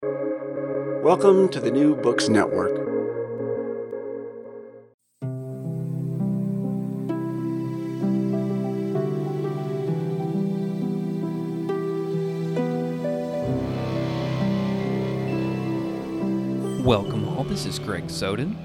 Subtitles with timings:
[0.00, 2.76] Welcome to the New Books Network.
[16.84, 18.56] Welcome all, this is Greg Soden.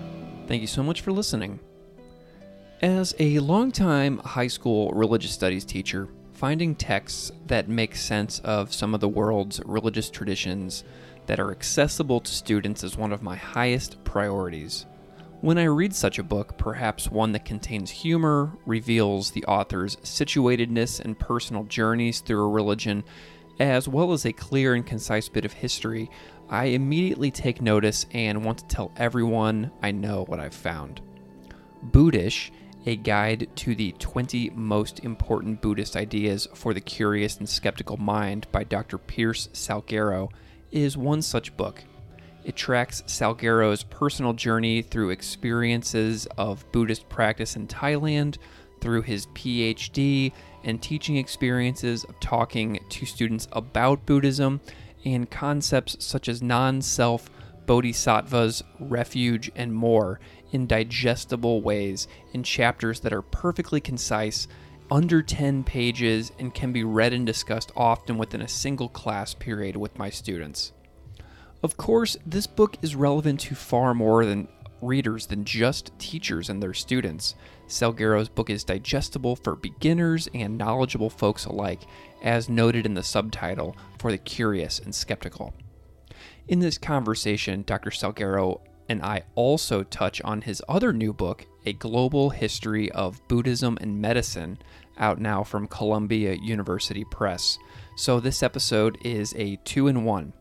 [0.47, 1.59] Thank you so much for listening.
[2.83, 8.93] As a longtime high school religious studies teacher, finding texts that make sense of some
[8.93, 10.83] of the world's religious traditions
[11.27, 14.85] that are accessible to students is one of my highest priorities.
[15.41, 20.99] When I read such a book, perhaps one that contains humor, reveals the author's situatedness
[20.99, 23.03] and personal journeys through a religion,
[23.59, 26.09] as well as a clear and concise bit of history,
[26.49, 31.01] I immediately take notice and want to tell everyone I know what I've found.
[31.83, 32.51] Buddhish
[32.85, 38.47] a guide to the 20 most important Buddhist ideas for the curious and skeptical mind
[38.51, 38.97] by Dr.
[38.97, 40.29] Pierce Salguero,
[40.73, 41.83] is one such book.
[42.43, 48.37] It tracks Salguero's personal journey through experiences of Buddhist practice in Thailand,
[48.81, 50.33] through his PhD,
[50.65, 54.59] and teaching experiences of talking to students about Buddhism,
[55.05, 57.29] and concepts such as non self,
[57.65, 60.19] bodhisattvas, refuge, and more
[60.51, 64.47] in digestible ways in chapters that are perfectly concise,
[64.93, 69.75] under 10 pages, and can be read and discussed often within a single class period
[69.75, 70.71] with my students.
[71.63, 74.47] Of course, this book is relevant to far more than
[74.83, 77.33] readers than just teachers and their students.
[77.67, 81.81] Salguero's book is digestible for beginners and knowledgeable folks alike,
[82.21, 85.55] as noted in the subtitle for the curious and skeptical.
[86.49, 87.89] In this conversation, Dr.
[87.89, 93.77] Salguero and I also touch on his other new book, A Global History of Buddhism
[93.81, 94.59] and Medicine,
[94.97, 97.57] out now from Columbia University Press.
[97.95, 100.33] So this episode is a two in one.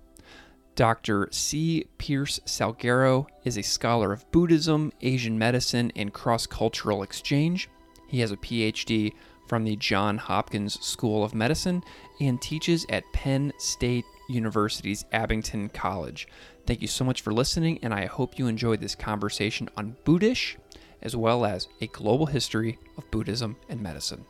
[0.74, 1.28] Dr.
[1.30, 1.86] C.
[1.98, 7.68] Pierce Salguero is a scholar of Buddhism, Asian medicine, and cross cultural exchange.
[8.08, 9.12] He has a PhD
[9.46, 11.82] from the Johns Hopkins School of Medicine
[12.20, 16.26] and teaches at Penn State University's Abington College.
[16.66, 20.56] Thank you so much for listening, and I hope you enjoyed this conversation on Buddhish,
[21.02, 24.24] as well as a global history of Buddhism and medicine.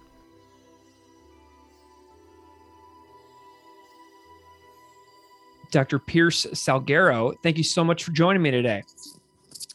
[5.73, 5.99] Dr.
[5.99, 8.83] Pierce Salguero, thank you so much for joining me today.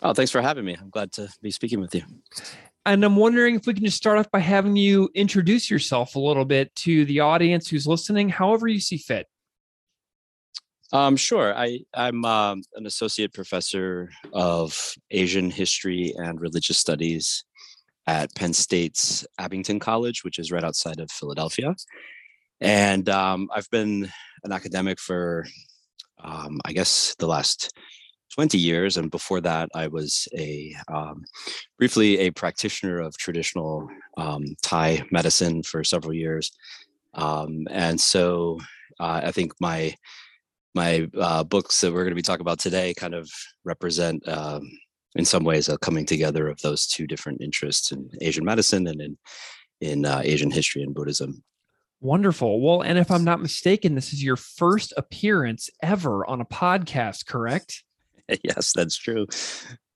[0.01, 0.77] Oh, thanks for having me.
[0.79, 2.03] I'm glad to be speaking with you.
[2.85, 6.19] And I'm wondering if we can just start off by having you introduce yourself a
[6.19, 9.27] little bit to the audience who's listening, however you see fit.
[10.93, 11.53] Um, sure.
[11.53, 17.43] I, I'm um, an associate professor of Asian history and religious studies
[18.05, 21.75] at Penn State's Abington College, which is right outside of Philadelphia.
[22.61, 24.09] And um, I've been
[24.43, 25.45] an academic for,
[26.23, 27.71] um, I guess, the last
[28.33, 28.97] 20 years.
[28.97, 31.23] And before that, I was a um,
[31.77, 36.51] briefly a practitioner of traditional um, Thai medicine for several years.
[37.13, 38.59] and so
[38.99, 39.95] uh, I think my
[40.75, 43.27] my uh, books that we're going to be talking about today kind of
[43.65, 44.61] represent um,
[45.15, 49.01] in some ways a coming together of those two different interests in asian medicine and
[49.01, 49.17] in
[49.81, 51.43] in uh, asian history and buddhism
[51.99, 52.61] wonderful.
[52.61, 57.25] Well and if i'm not mistaken this is your first appearance ever on a podcast
[57.25, 57.83] correct?
[58.43, 59.25] Yes that's true.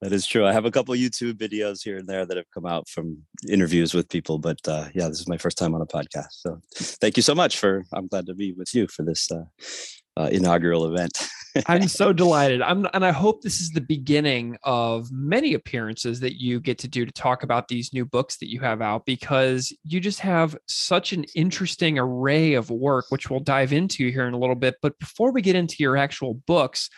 [0.01, 0.47] That is true.
[0.47, 3.17] I have a couple youtube videos here and there that have come out from
[3.50, 6.31] interviews with people but uh, yeah this is my first time on a podcast.
[6.31, 9.44] So thank you so much for i'm glad to be with you for this uh,
[10.18, 11.28] uh, inaugural event.
[11.66, 12.62] I'm so delighted.
[12.62, 16.88] I'm, and I hope this is the beginning of many appearances that you get to
[16.88, 20.56] do to talk about these new books that you have out because you just have
[20.68, 24.75] such an interesting array of work, which we'll dive into here in a little bit.
[24.81, 26.89] But before we get into your actual books,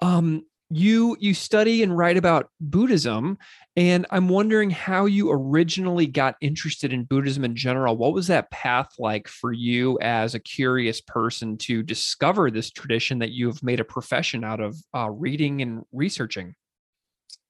[0.00, 3.36] um, you you study and write about Buddhism,
[3.76, 7.96] and I'm wondering how you originally got interested in Buddhism in general.
[7.96, 13.18] What was that path like for you as a curious person to discover this tradition
[13.18, 16.54] that you've made a profession out of uh, reading and researching?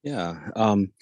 [0.03, 0.39] Yeah.
[0.57, 0.93] Um,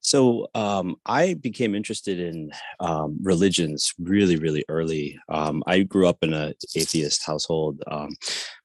[0.00, 5.18] so um, I became interested in um, religions really, really early.
[5.30, 7.82] Um, I grew up in an atheist household.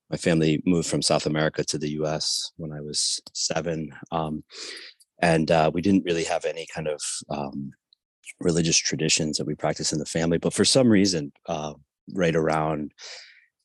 [0.09, 2.51] My family moved from South America to the U.S.
[2.57, 4.43] when I was seven, um,
[5.21, 7.71] and uh, we didn't really have any kind of um,
[8.39, 10.37] religious traditions that we practice in the family.
[10.37, 11.73] But for some reason, uh,
[12.13, 12.91] right around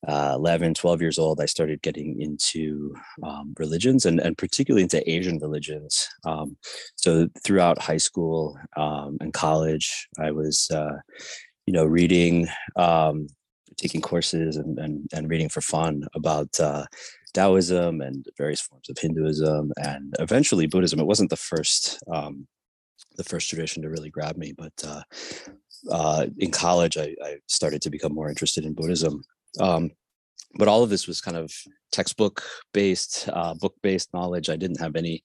[0.07, 5.09] uh, 11, 12 years old, I started getting into um, religions and, and particularly into
[5.11, 6.09] Asian religions.
[6.25, 6.57] Um,
[6.97, 10.99] so throughout high school um, and college, I was, uh,
[11.67, 13.29] you know, reading, um,
[13.77, 16.85] taking courses and, and, and reading for fun about uh,
[17.33, 21.01] Taoism and various forms of Hinduism and eventually Buddhism.
[21.01, 22.47] It wasn't the first um,
[23.17, 25.03] the first tradition to really grab me, but uh,
[25.91, 29.23] uh, in college, I, I, started to become more interested in Buddhism.
[29.61, 29.91] Um,
[30.57, 31.53] but all of this was kind of
[31.93, 32.43] textbook
[32.73, 34.49] based, uh, book based knowledge.
[34.49, 35.23] I didn't have any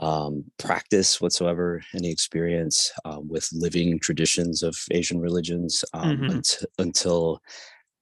[0.00, 6.64] um, practice whatsoever, any experience um, with living traditions of Asian religions um, mm-hmm.
[6.78, 7.40] until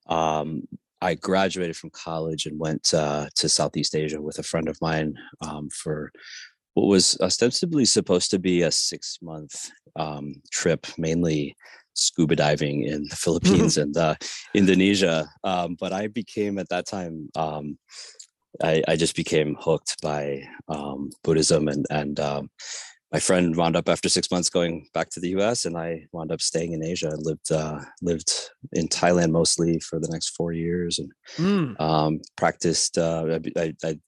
[0.08, 0.62] um,
[1.00, 5.14] I graduated from college and went uh, to Southeast Asia with a friend of mine
[5.40, 6.10] um, for
[6.74, 11.56] what was ostensibly supposed to be a six month um, trip, mainly
[11.94, 14.14] scuba diving in the Philippines and uh,
[14.54, 15.28] Indonesia.
[15.44, 17.78] Um, but I became at that time, um,
[18.62, 22.50] I, I, just became hooked by um, Buddhism and and um,
[23.12, 25.64] my friend wound up after six months going back to the U.S.
[25.64, 28.32] and I wound up staying in Asia and lived uh, lived
[28.72, 32.20] in Thailand mostly for the next four years and mm.
[32.36, 32.98] practiced.
[32.98, 33.98] Uh, I, I,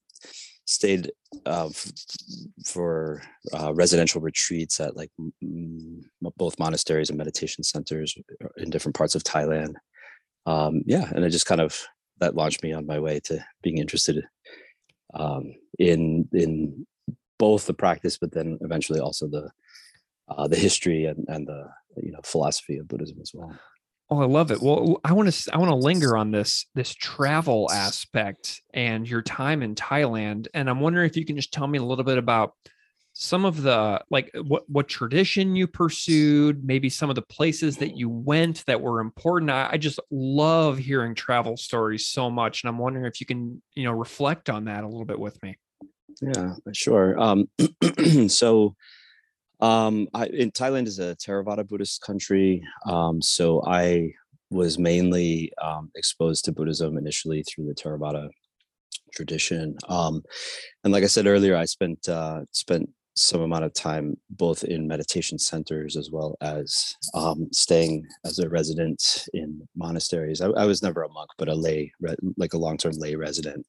[0.68, 1.10] stayed
[1.46, 1.92] uh, f-
[2.66, 3.22] for
[3.54, 6.02] uh, residential retreats at like m-
[6.36, 9.74] both monasteries and meditation centers uh, in different parts of Thailand.
[10.44, 11.82] Um, yeah, and it just kind of
[12.20, 14.24] that launched me on my way to being interested
[15.14, 16.86] um, in in
[17.38, 19.50] both the practice, but then eventually also the
[20.28, 23.52] uh, the history and, and the you know philosophy of Buddhism as well.
[24.10, 24.62] Oh, I love it.
[24.62, 29.22] Well, I want to I want to linger on this this travel aspect and your
[29.22, 32.18] time in Thailand, and I'm wondering if you can just tell me a little bit
[32.18, 32.54] about
[33.20, 37.96] some of the like what what tradition you pursued, maybe some of the places that
[37.96, 39.50] you went that were important.
[39.50, 43.60] I, I just love hearing travel stories so much, and I'm wondering if you can
[43.74, 45.56] you know reflect on that a little bit with me.
[46.22, 47.20] Yeah, sure.
[47.20, 47.48] Um,
[48.28, 48.76] so
[49.58, 54.12] um, I, in Thailand is a Theravada Buddhist country, um, so I
[54.50, 58.30] was mainly um, exposed to Buddhism initially through the Theravada
[59.12, 59.76] tradition.
[59.88, 60.22] Um,
[60.84, 64.86] and like I said earlier, I spent uh, spent some amount of time both in
[64.86, 70.40] meditation centers as well as um, staying as a resident in monasteries.
[70.40, 71.92] I, I, was never a monk, but a lay,
[72.36, 73.66] like a long term lay resident.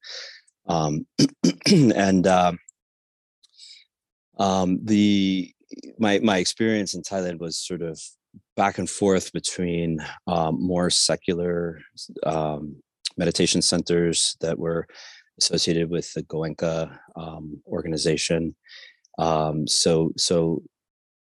[0.66, 1.06] Um,
[1.72, 2.52] and uh,
[4.38, 5.52] um, the
[5.98, 8.00] my my experience in Thailand was sort of
[8.56, 11.80] back and forth between um, more secular
[12.24, 12.76] um,
[13.16, 14.86] meditation centers that were
[15.38, 16.96] associated with the Goenka
[17.66, 18.54] organization.
[19.20, 20.62] Um, so so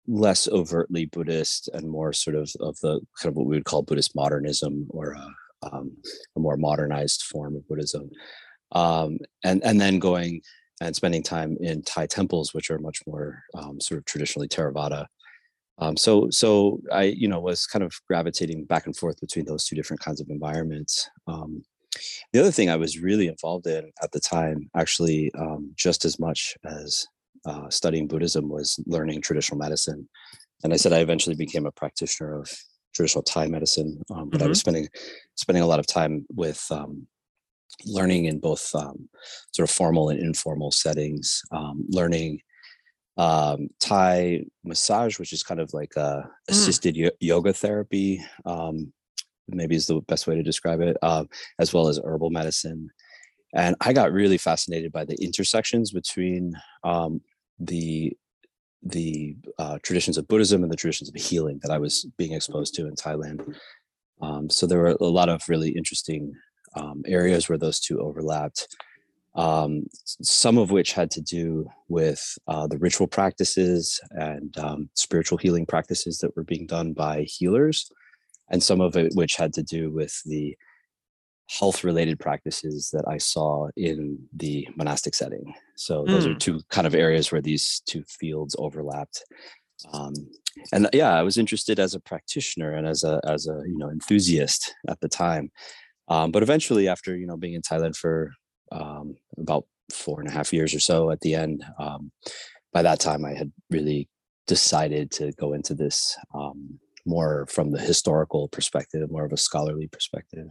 [0.07, 3.83] less overtly Buddhist and more sort of of the kind of what we would call
[3.83, 5.27] Buddhist modernism or a,
[5.71, 5.91] um,
[6.35, 8.09] a more modernized form of Buddhism.
[8.71, 10.41] Um, and and then going
[10.81, 15.05] and spending time in Thai temples, which are much more um, sort of traditionally Theravada.
[15.79, 19.65] Um, so, so I, you know, was kind of gravitating back and forth between those
[19.65, 21.09] two different kinds of environments.
[21.27, 21.63] Um,
[22.33, 26.19] the other thing I was really involved in at the time, actually, um, just as
[26.19, 27.07] much as
[27.45, 30.07] uh, studying Buddhism, was learning traditional medicine.
[30.63, 32.51] And I said I eventually became a practitioner of
[32.93, 34.45] traditional Thai medicine, um, but mm-hmm.
[34.45, 34.87] I was spending
[35.35, 37.07] spending a lot of time with um,
[37.85, 39.07] learning in both um,
[39.53, 42.41] sort of formal and informal settings, um, learning
[43.17, 46.29] um, Thai massage, which is kind of like a mm.
[46.49, 47.09] assisted mm.
[47.19, 48.91] yoga therapy, um,
[49.47, 51.25] maybe is the best way to describe it, uh,
[51.59, 52.89] as well as herbal medicine.
[53.53, 56.53] And I got really fascinated by the intersections between
[56.83, 57.21] um,
[57.59, 58.15] the
[58.81, 62.73] the uh, traditions of Buddhism and the traditions of healing that I was being exposed
[62.75, 63.55] to in Thailand.
[64.21, 66.33] Um, so there were a lot of really interesting
[66.75, 68.67] um, areas where those two overlapped.
[69.35, 75.37] Um, some of which had to do with uh, the ritual practices and um, spiritual
[75.37, 77.91] healing practices that were being done by healers,
[78.49, 80.57] and some of it which had to do with the
[81.49, 85.53] health related practices that I saw in the monastic setting.
[85.75, 86.35] So those mm.
[86.35, 89.23] are two kind of areas where these two fields overlapped.
[89.93, 90.13] Um,
[90.73, 93.89] and yeah, I was interested as a practitioner and as a as a you know
[93.89, 95.51] enthusiast at the time
[96.09, 98.31] um, but eventually, after you know being in Thailand for
[98.71, 102.11] um, about four and a half years or so, at the end, um,
[102.73, 104.09] by that time, I had really
[104.47, 109.87] decided to go into this um, more from the historical perspective, more of a scholarly
[109.87, 110.47] perspective.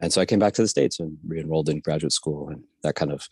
[0.00, 2.94] And so I came back to the states and re-enrolled in graduate school, and that
[2.94, 3.26] kind of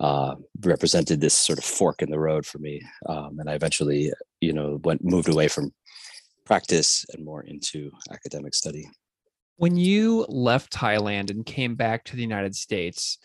[0.00, 2.82] uh, represented this sort of fork in the road for me.
[3.06, 5.72] Um, and I eventually, you know, went moved away from
[6.44, 8.88] practice and more into academic study.
[9.56, 13.18] When you left Thailand and came back to the United States,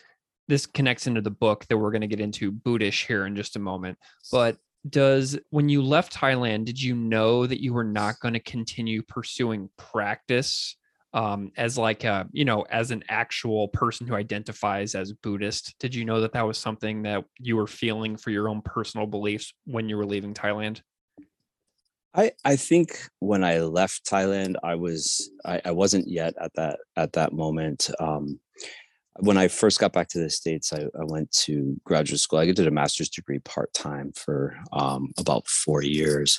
[0.48, 3.56] this connects into the book that we're going to get into Buddhish here in just
[3.56, 3.98] a moment.
[4.32, 4.56] But
[4.88, 9.02] does when you left Thailand, did you know that you were not going to continue
[9.02, 10.76] pursuing practice
[11.12, 15.74] um, as like a you know as an actual person who identifies as Buddhist?
[15.78, 19.06] Did you know that that was something that you were feeling for your own personal
[19.06, 20.80] beliefs when you were leaving Thailand?
[22.14, 26.78] I I think when I left Thailand, I was I, I wasn't yet at that
[26.96, 27.90] at that moment.
[28.00, 28.40] Um,
[29.18, 32.38] when I first got back to the states, I, I, went to graduate school.
[32.38, 36.38] I did a master's degree part time for um, about four years,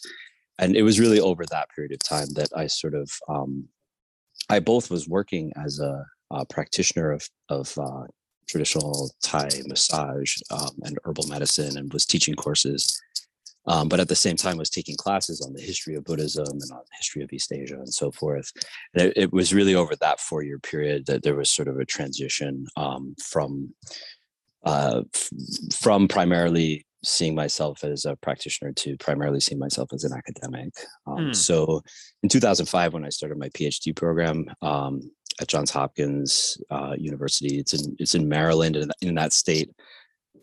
[0.58, 3.68] and it was really over that period of time that I sort of um,
[4.52, 8.04] I both was working as a, a practitioner of of uh,
[8.48, 13.02] traditional Thai massage um, and herbal medicine, and was teaching courses
[13.68, 16.72] um, but at the same time was taking classes on the history of Buddhism and
[16.72, 18.52] on the history of East Asia and so forth.
[18.94, 21.80] And it, it was really over that four year period that there was sort of
[21.80, 23.74] a transition um, from
[24.64, 25.30] uh, f-
[25.74, 30.74] from primarily seeing myself as a practitioner to primarily seeing myself as an academic.
[31.08, 31.36] Um, mm.
[31.36, 31.82] So
[32.24, 37.74] in 2005, when I started my PhD program um, at Johns Hopkins uh, University, it's
[37.74, 39.72] in it's in Maryland, and in that state,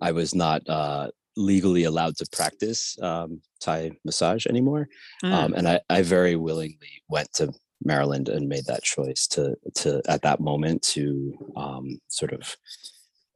[0.01, 4.89] I was not uh, legally allowed to practice um, Thai massage anymore.
[5.25, 5.33] Mm.
[5.33, 7.53] Um, and I, I very willingly went to
[7.85, 12.57] Maryland and made that choice to to at that moment to um, sort of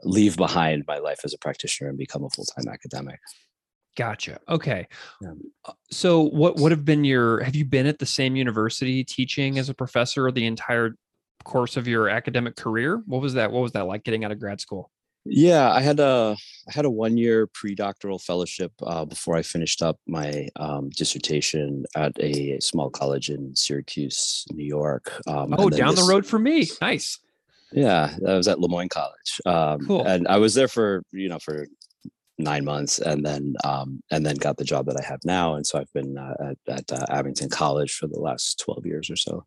[0.05, 3.21] leave behind my life as a practitioner and become a full time academic.
[3.97, 4.39] Gotcha.
[4.49, 4.87] Okay.
[5.21, 5.33] Yeah.
[5.67, 9.59] Uh, so what would have been your have you been at the same university teaching
[9.59, 10.95] as a professor the entire
[11.45, 13.03] course of your academic career?
[13.07, 14.91] What was that what was that like getting out of grad school?
[15.25, 16.37] Yeah, I had a
[16.69, 20.91] I had a one year pre doctoral fellowship uh, before I finished up my um,
[20.91, 25.13] dissertation at a small college in Syracuse, New York.
[25.29, 26.69] Um, oh, down this, the road for me.
[26.81, 27.19] Nice.
[27.73, 29.41] Yeah, I was at Le Moyne College.
[29.47, 30.07] Um, cool.
[30.07, 31.67] And I was there for you know for
[32.39, 35.55] nine months, and then um, and then got the job that I have now.
[35.55, 39.11] And so I've been uh, at, at uh, Abington College for the last twelve years
[39.11, 39.47] or so.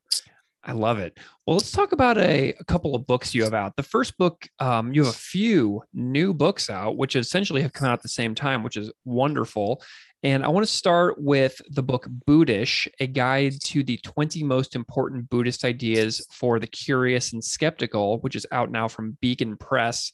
[0.66, 1.18] I love it.
[1.46, 3.76] Well, let's talk about a, a couple of books you have out.
[3.76, 7.88] The first book, um, you have a few new books out, which essentially have come
[7.88, 9.84] out at the same time, which is wonderful.
[10.24, 14.76] And I want to start with the book Buddhish, a guide to the 20 most
[14.76, 20.12] important Buddhist ideas for the curious and skeptical, which is out now from Beacon Press.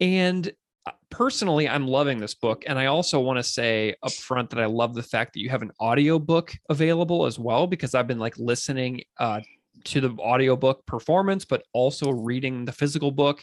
[0.00, 0.52] And
[0.86, 4.58] uh, personally i'm loving this book and i also want to say up front that
[4.58, 8.06] i love the fact that you have an audio book available as well because i've
[8.06, 9.40] been like listening uh,
[9.84, 13.42] to the audiobook performance, but also reading the physical book.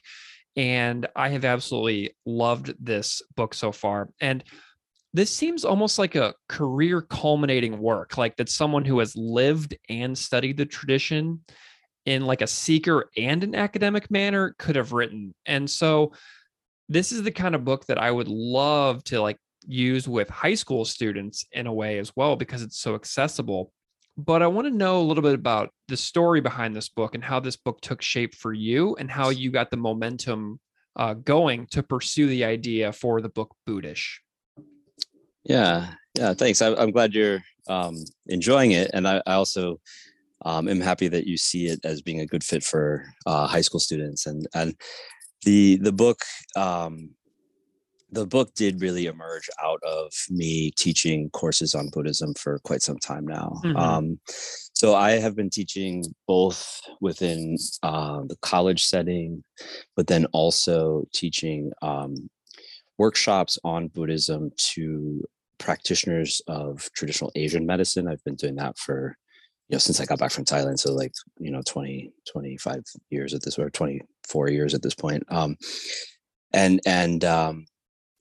[0.56, 4.10] And I have absolutely loved this book so far.
[4.20, 4.44] And
[5.14, 10.18] this seems almost like a career culminating work, like that someone who has lived and
[10.18, 11.42] studied the tradition
[12.06, 15.34] in like a seeker and an academic manner could have written.
[15.46, 16.14] And so
[16.90, 20.54] this is the kind of book that I would love to like use with high
[20.54, 23.72] school students in a way as well because it's so accessible
[24.18, 27.24] but I want to know a little bit about the story behind this book and
[27.24, 30.60] how this book took shape for you and how you got the momentum
[30.96, 34.18] uh, going to pursue the idea for the book Buddhish.
[35.44, 36.62] Yeah, yeah, thanks.
[36.62, 37.96] I, am glad you're um,
[38.26, 39.80] enjoying it, and I, I also
[40.44, 43.62] um, am happy that you see it as being a good fit for uh, high
[43.62, 44.26] school students.
[44.26, 44.76] And and
[45.44, 46.20] the the book
[46.56, 47.12] um,
[48.12, 52.98] the book did really emerge out of me teaching courses on Buddhism for quite some
[52.98, 53.60] time now.
[53.64, 53.78] Mm-hmm.
[53.78, 54.20] Um,
[54.74, 59.44] so I have been teaching both within uh, the college setting,
[59.96, 62.30] but then also teaching um,
[62.98, 65.24] workshops on Buddhism to
[65.58, 68.08] practitioners of traditional Asian medicine.
[68.08, 69.18] I've been doing that for
[69.68, 73.34] you know since I got back from Thailand, so like you know 20 25 years
[73.34, 75.24] at this or 24 years at this point.
[75.30, 75.58] Um,
[76.54, 77.66] and and um,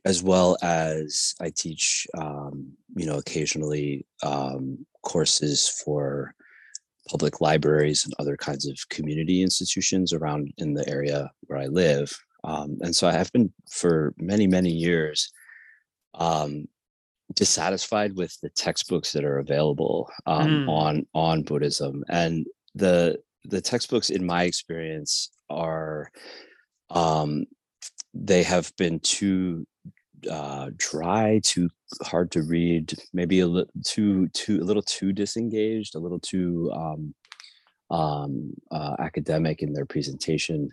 [0.06, 6.32] as well as I teach, um, you know, occasionally um, courses for
[7.10, 12.16] public libraries and other kinds of community institutions around in the area where I live.
[12.44, 15.32] Um, and so I have been for many, many years
[16.14, 16.68] um,
[17.34, 20.68] dissatisfied with the textbooks that are available um, mm.
[20.68, 22.46] on on Buddhism, and
[22.76, 26.10] the the textbooks, in my experience, are
[26.90, 27.44] um,
[28.14, 29.66] they have been too
[30.30, 31.68] uh, dry, too
[32.02, 36.70] hard to read, maybe a little too too a little too disengaged, a little too
[36.74, 37.14] um,
[37.90, 40.70] um, uh, academic in their presentation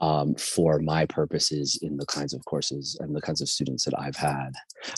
[0.00, 3.98] um, for my purposes in the kinds of courses and the kinds of students that
[3.98, 4.52] I've had.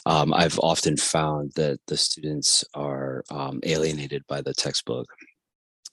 [0.06, 5.06] Um, I've often found that the students are um, alienated by the textbook.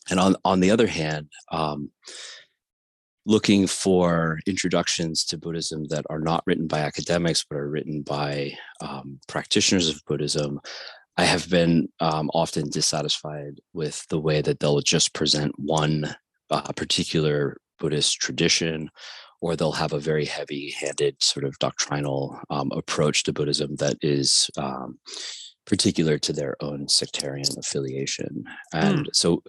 [0.09, 1.91] And on, on the other hand, um,
[3.25, 8.53] looking for introductions to Buddhism that are not written by academics, but are written by
[8.81, 10.59] um, practitioners of Buddhism,
[11.17, 16.15] I have been um, often dissatisfied with the way that they'll just present one
[16.51, 18.89] uh, particular Buddhist tradition,
[19.41, 23.97] or they'll have a very heavy handed sort of doctrinal um, approach to Buddhism that
[24.01, 24.99] is um,
[25.65, 28.43] particular to their own sectarian affiliation.
[28.73, 29.09] And mm.
[29.13, 29.43] so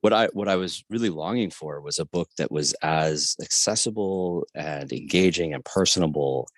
[0.00, 4.46] what I what I was really longing for was a book that was as accessible
[4.54, 6.48] and engaging and personable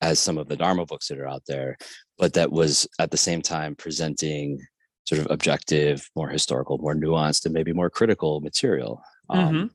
[0.00, 1.76] as some of the Dharma books that are out there,
[2.18, 4.60] but that was at the same time presenting
[5.06, 9.00] sort of objective, more historical, more nuanced, and maybe more critical material.
[9.30, 9.66] Um, mm-hmm.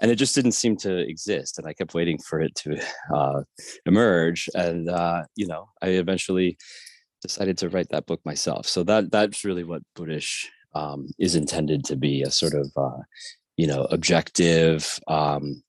[0.00, 1.58] And it just didn't seem to exist.
[1.58, 2.82] And I kept waiting for it to
[3.14, 3.42] uh,
[3.86, 4.48] emerge.
[4.54, 6.56] And, uh, you know, I eventually
[7.20, 8.66] decided to write that book myself.
[8.66, 13.02] So that that's really what Buddhish um, is intended to be a sort of, uh,
[13.56, 15.62] you know, objective, um,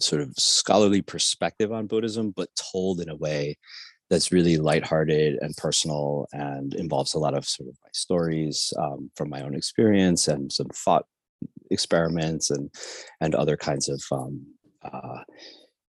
[0.00, 3.56] sort of scholarly perspective on Buddhism, but told in a way
[4.10, 9.10] that's really lighthearted and personal and involves a lot of sort of my stories um,
[9.16, 11.06] from my own experience and some thought
[11.70, 12.70] experiments and
[13.20, 14.46] and other kinds of um,
[14.82, 15.22] uh,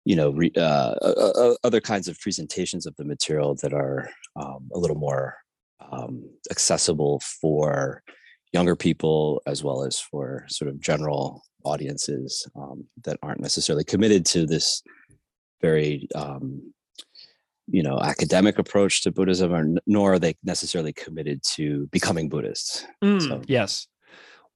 [0.08, 4.70] you know re, uh, uh, other kinds of presentations of the material that are um,
[4.74, 5.36] a little more
[5.92, 8.02] um, accessible for
[8.54, 14.26] younger people as well as for sort of general audiences um, that aren't necessarily committed
[14.26, 14.82] to this
[15.62, 16.74] very um,
[17.68, 22.86] you know academic approach to buddhism or nor are they necessarily committed to becoming buddhists
[23.04, 23.42] mm, so.
[23.48, 23.88] yes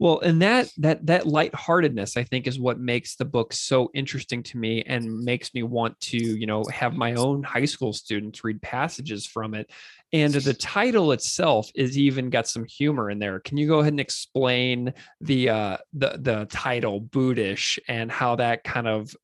[0.01, 4.41] well, and that that that lightheartedness, I think, is what makes the book so interesting
[4.41, 8.43] to me and makes me want to, you know, have my own high school students
[8.43, 9.69] read passages from it.
[10.11, 13.39] And the title itself is even got some humor in there.
[13.41, 18.63] Can you go ahead and explain the uh, the the title Buddhish and how that
[18.63, 19.15] kind of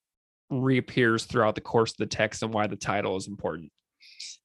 [0.52, 3.72] reappears throughout the course of the text and why the title is important?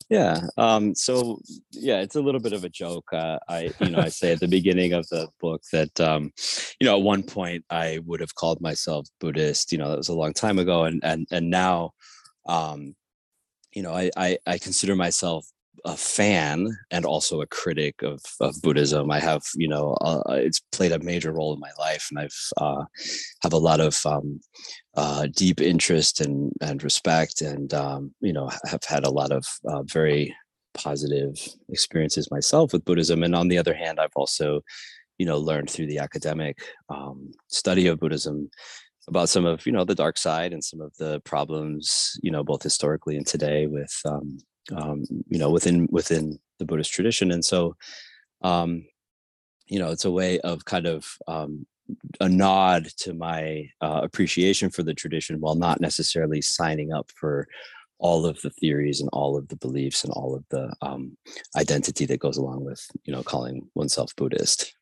[0.08, 0.40] Yeah.
[0.56, 1.40] Um, so
[1.72, 3.12] yeah, it's a little bit of a joke.
[3.12, 6.32] Uh, I, you know, I say at the beginning of the book that, um,
[6.80, 9.72] you know, at one point I would have called myself Buddhist.
[9.72, 11.92] You know, that was a long time ago, and and and now,
[12.46, 12.94] um,
[13.72, 15.46] you know, I I, I consider myself
[15.84, 19.10] a fan and also a critic of, of Buddhism.
[19.10, 22.38] I have, you know, uh, it's played a major role in my life, and I've
[22.56, 22.84] uh,
[23.42, 24.40] have a lot of um,
[24.96, 29.44] uh, deep interest and and respect, and um, you know, have had a lot of
[29.68, 30.34] uh, very
[30.74, 31.36] positive
[31.68, 33.22] experiences myself with Buddhism.
[33.22, 34.62] And on the other hand, I've also,
[35.18, 38.50] you know, learned through the academic um, study of Buddhism
[39.08, 42.44] about some of you know the dark side and some of the problems you know
[42.44, 44.38] both historically and today with um,
[44.70, 47.76] um, you know within within the buddhist tradition and so
[48.42, 48.84] um,
[49.66, 51.66] you know it's a way of kind of um,
[52.20, 57.46] a nod to my uh, appreciation for the tradition while not necessarily signing up for
[57.98, 61.16] all of the theories and all of the beliefs and all of the um,
[61.56, 64.74] identity that goes along with you know calling oneself buddhist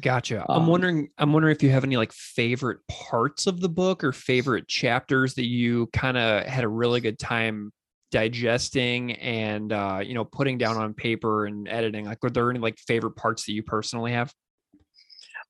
[0.00, 0.44] Gotcha.
[0.48, 1.08] I'm um, wondering.
[1.18, 5.34] I'm wondering if you have any like favorite parts of the book or favorite chapters
[5.34, 7.72] that you kind of had a really good time
[8.14, 12.04] digesting and uh, you know putting down on paper and editing.
[12.04, 14.32] Like, were there any like favorite parts that you personally have?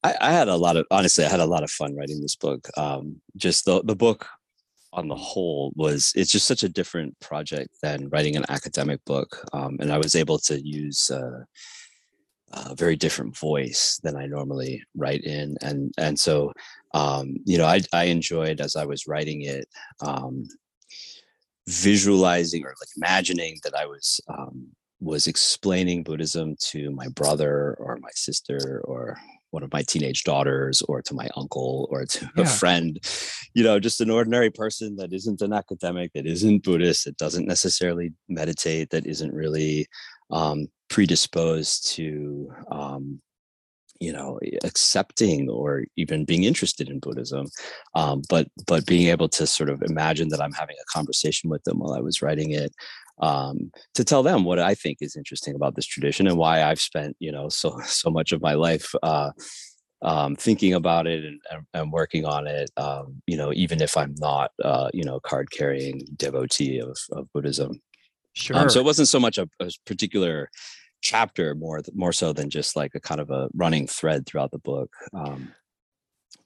[0.03, 2.37] I, I had a lot of honestly, I had a lot of fun writing this
[2.37, 2.67] book.
[2.79, 4.27] Um, just the the book
[4.95, 9.47] on the whole was it's just such a different project than writing an academic book,
[9.53, 11.11] um, and I was able to use.
[11.11, 11.45] Uh,
[12.57, 16.53] a very different voice than I normally write in, and and so
[16.93, 19.67] um, you know I I enjoyed as I was writing it
[20.07, 20.47] um,
[21.69, 24.69] visualizing or like imagining that I was um,
[25.01, 29.19] was explaining Buddhism to my brother or my sister or
[29.51, 32.43] one of my teenage daughters or to my uncle or to yeah.
[32.43, 32.99] a friend
[33.55, 37.47] you know just an ordinary person that isn't an academic that isn't buddhist that doesn't
[37.47, 39.87] necessarily meditate that isn't really
[40.33, 43.21] um, predisposed to um,
[44.05, 47.47] you know accepting or even being interested in buddhism
[47.95, 51.63] um, but but being able to sort of imagine that i'm having a conversation with
[51.65, 52.73] them while i was writing it
[53.21, 56.81] um, to tell them what i think is interesting about this tradition and why i've
[56.81, 59.31] spent you know so so much of my life uh,
[60.03, 61.41] um, thinking about it and,
[61.73, 65.51] and, working on it um, you know even if i'm not uh, you know card
[65.51, 67.71] carrying devotee of, of buddhism.
[67.71, 67.81] Um,
[68.35, 70.51] sure so it wasn't so much a, a particular
[71.05, 74.59] chapter more more so than just like a kind of a running thread throughout the
[74.59, 75.53] book um,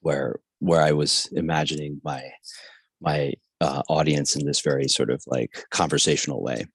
[0.01, 2.29] where where I was imagining my
[3.01, 6.67] my uh, audience in this very sort of like conversational way.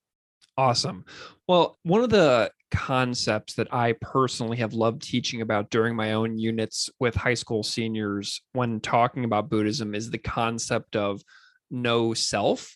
[0.58, 1.04] Awesome.
[1.48, 6.38] Well, one of the concepts that I personally have loved teaching about during my own
[6.38, 11.22] units with high school seniors when talking about Buddhism is the concept of
[11.70, 12.76] no self.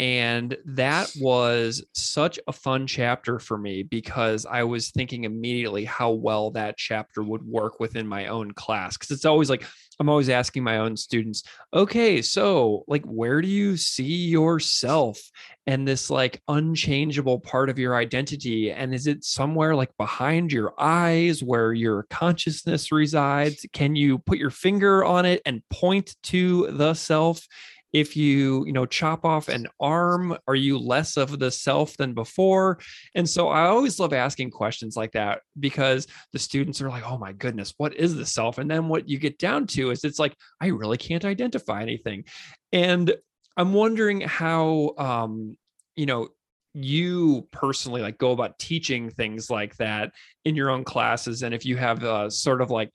[0.00, 6.12] And that was such a fun chapter for me because I was thinking immediately how
[6.12, 8.96] well that chapter would work within my own class.
[8.96, 9.66] Cause it's always like,
[9.98, 11.42] I'm always asking my own students,
[11.74, 15.18] okay, so like, where do you see yourself
[15.66, 18.70] and this like unchangeable part of your identity?
[18.70, 23.66] And is it somewhere like behind your eyes where your consciousness resides?
[23.72, 27.44] Can you put your finger on it and point to the self?
[27.92, 32.14] If you you know chop off an arm are you less of the self than
[32.14, 32.78] before?
[33.14, 37.18] And so i always love asking questions like that because the students are like oh
[37.18, 38.58] my goodness what is the self?
[38.58, 42.24] And then what you get down to is it's like i really can't identify anything.
[42.72, 43.14] And
[43.56, 45.56] i'm wondering how um
[45.96, 46.28] you know
[46.74, 50.12] you personally like go about teaching things like that
[50.44, 52.90] in your own classes and if you have uh, sort of like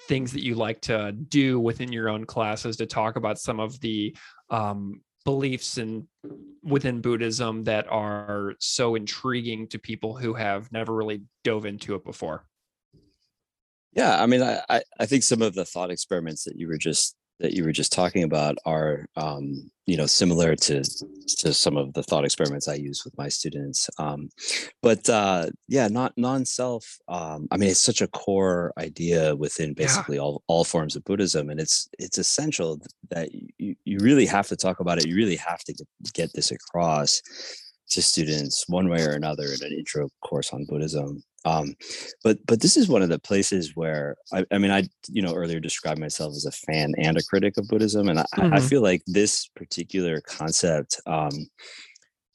[0.00, 3.80] things that you like to do within your own classes to talk about some of
[3.80, 4.16] the
[4.50, 6.06] um, beliefs and
[6.62, 12.04] within Buddhism that are so intriguing to people who have never really dove into it
[12.04, 12.44] before?
[13.92, 17.16] Yeah, I mean, I I think some of the thought experiments that you were just
[17.40, 20.82] that you were just talking about are um, you know similar to
[21.38, 23.90] to some of the thought experiments I use with my students.
[23.98, 24.30] Um,
[24.82, 26.98] but uh, yeah, not non-self.
[27.08, 30.22] Um, I mean, it's such a core idea within basically yeah.
[30.22, 34.56] all all forms of Buddhism, and it's it's essential that you you really have to
[34.56, 35.06] talk about it.
[35.06, 37.20] You really have to get, get this across
[37.90, 41.22] to students one way or another in an intro course on Buddhism.
[41.44, 41.74] Um,
[42.22, 45.34] but but this is one of the places where I, I, mean I you know
[45.34, 48.54] earlier described myself as a fan and a critic of Buddhism, and I, mm-hmm.
[48.54, 51.32] I feel like this particular concept, um,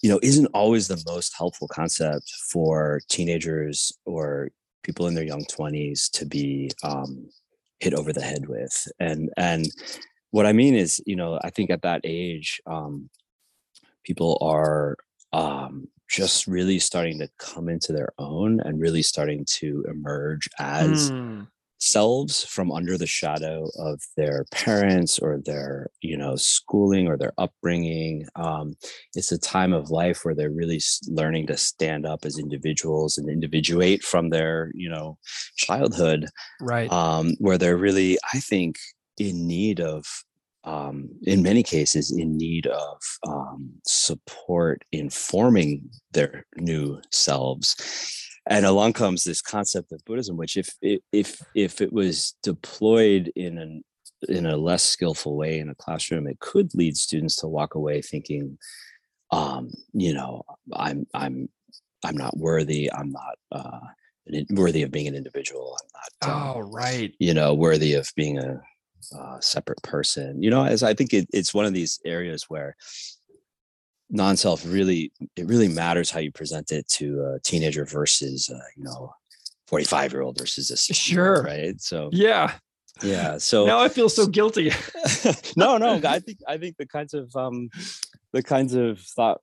[0.01, 4.49] you know, isn't always the most helpful concept for teenagers or
[4.83, 7.29] people in their young twenties to be um,
[7.79, 8.87] hit over the head with.
[8.99, 9.65] And and
[10.31, 13.09] what I mean is, you know, I think at that age, um,
[14.03, 14.97] people are
[15.33, 21.11] um, just really starting to come into their own and really starting to emerge as
[21.11, 21.47] mm.
[21.79, 27.33] selves from under the shadow of their parents or their you know schooling or their
[27.37, 28.25] upbringing.
[28.35, 28.75] Um,
[29.15, 33.29] it's a time of life where they're really learning to stand up as individuals and
[33.29, 35.17] individuate from their you know
[35.55, 36.25] childhood.
[36.59, 36.91] Right.
[36.91, 38.77] Um, where they're really i think
[39.19, 40.05] in need of
[40.69, 47.75] um, in many cases in need of um, support in forming their new selves.
[48.47, 50.69] And along comes this concept of buddhism which if
[51.11, 53.83] if if it was deployed in an
[54.27, 58.01] in a less skillful way in a classroom it could lead students to walk away
[58.01, 58.57] thinking
[59.31, 60.41] um you know
[60.73, 61.47] i'm i'm
[62.03, 62.91] i'm not worthy.
[62.91, 63.79] I'm not uh
[64.51, 65.77] worthy of being an individual.
[65.81, 65.89] I'm
[66.27, 67.13] not um, oh right.
[67.19, 68.61] you know worthy of being a
[69.17, 72.75] uh, separate person you know as i think it, it's one of these areas where
[74.09, 78.83] non-self really it really matters how you present it to a teenager versus uh, you
[78.83, 79.13] know
[79.67, 81.43] 45 year old versus a sure.
[81.43, 81.79] right?
[81.79, 82.53] So yeah.
[83.03, 84.71] Yeah so now i feel so guilty.
[85.55, 87.69] No no i think i think the kinds of um
[88.33, 89.41] the kinds of thought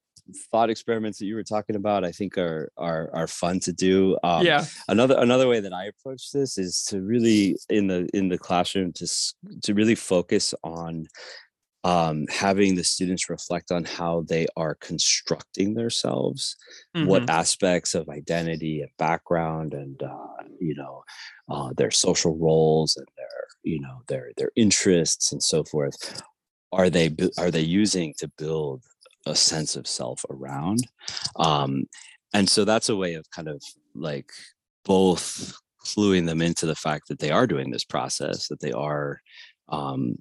[0.51, 4.17] thought experiments that you were talking about i think are are are fun to do
[4.25, 8.29] um, yeah another another way that i approach this is to really in the in
[8.29, 9.07] the classroom to
[9.63, 11.07] to really focus on
[11.85, 16.57] um, having the students reflect on how they are constructing themselves
[16.97, 17.07] mm-hmm.
[17.07, 21.05] what aspects of identity and background and uh, you know
[21.49, 26.23] uh, their social roles and their you know their their interests and so forth
[26.73, 28.83] are they are they using to build
[29.27, 30.87] a sense of self around
[31.37, 31.85] um,
[32.33, 33.63] and so that's a way of kind of
[33.95, 34.31] like
[34.85, 39.21] both cluing them into the fact that they are doing this process that they are
[39.69, 40.17] um,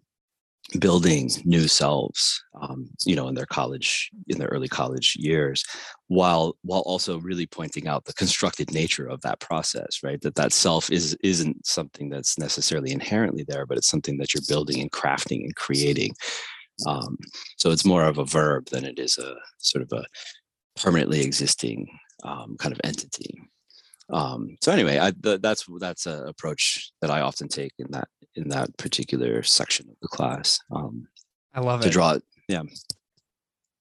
[0.80, 5.64] building new selves um, you know in their college in their early college years
[6.08, 10.22] while while also really pointing out the constructed nature of that process right?
[10.22, 14.42] That that self is isn't something that's necessarily inherently there but it's something that you're
[14.48, 16.16] building and crafting and creating
[16.86, 17.18] um,
[17.58, 20.06] so it's more of a verb than it is a sort of a
[20.80, 21.88] permanently existing
[22.24, 23.42] um, kind of entity.
[24.10, 28.08] Um, so anyway, I, the, that's that's an approach that I often take in that
[28.36, 30.60] in that particular section of the class.
[30.72, 31.08] Um,
[31.54, 31.90] I love to it.
[31.90, 32.18] To draw.
[32.48, 32.64] Yeah.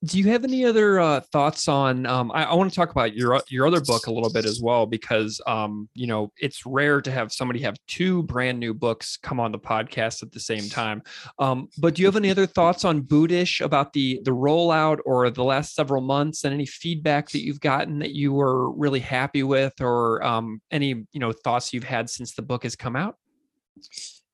[0.04, 2.06] Do you have any other uh, thoughts on?
[2.06, 4.60] Um, I, I want to talk about your your other book a little bit as
[4.60, 9.16] well because um, you know it's rare to have somebody have two brand new books
[9.16, 11.02] come on the podcast at the same time.
[11.38, 15.30] Um, but do you have any other thoughts on Buddhish about the the rollout or
[15.30, 19.42] the last several months and any feedback that you've gotten that you were really happy
[19.42, 23.16] with, or um, any you know thoughts you've had since the book has come out?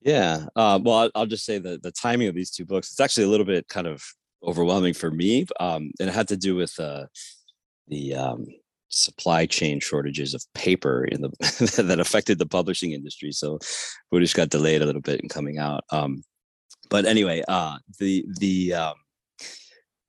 [0.02, 0.46] Yeah.
[0.56, 3.24] Uh, well, I'll, I'll just say that the timing of these two books, it's actually
[3.24, 4.02] a little bit kind of
[4.42, 5.46] overwhelming for me.
[5.59, 7.07] Um, and it had to do with uh,
[7.88, 8.46] the um,
[8.88, 11.31] supply chain shortages of paper in the
[11.83, 13.33] that affected the publishing industry.
[13.33, 13.59] So
[14.12, 15.85] Buddhish got delayed a little bit in coming out.
[15.90, 16.22] Um,
[16.88, 18.94] but anyway, uh, the the um,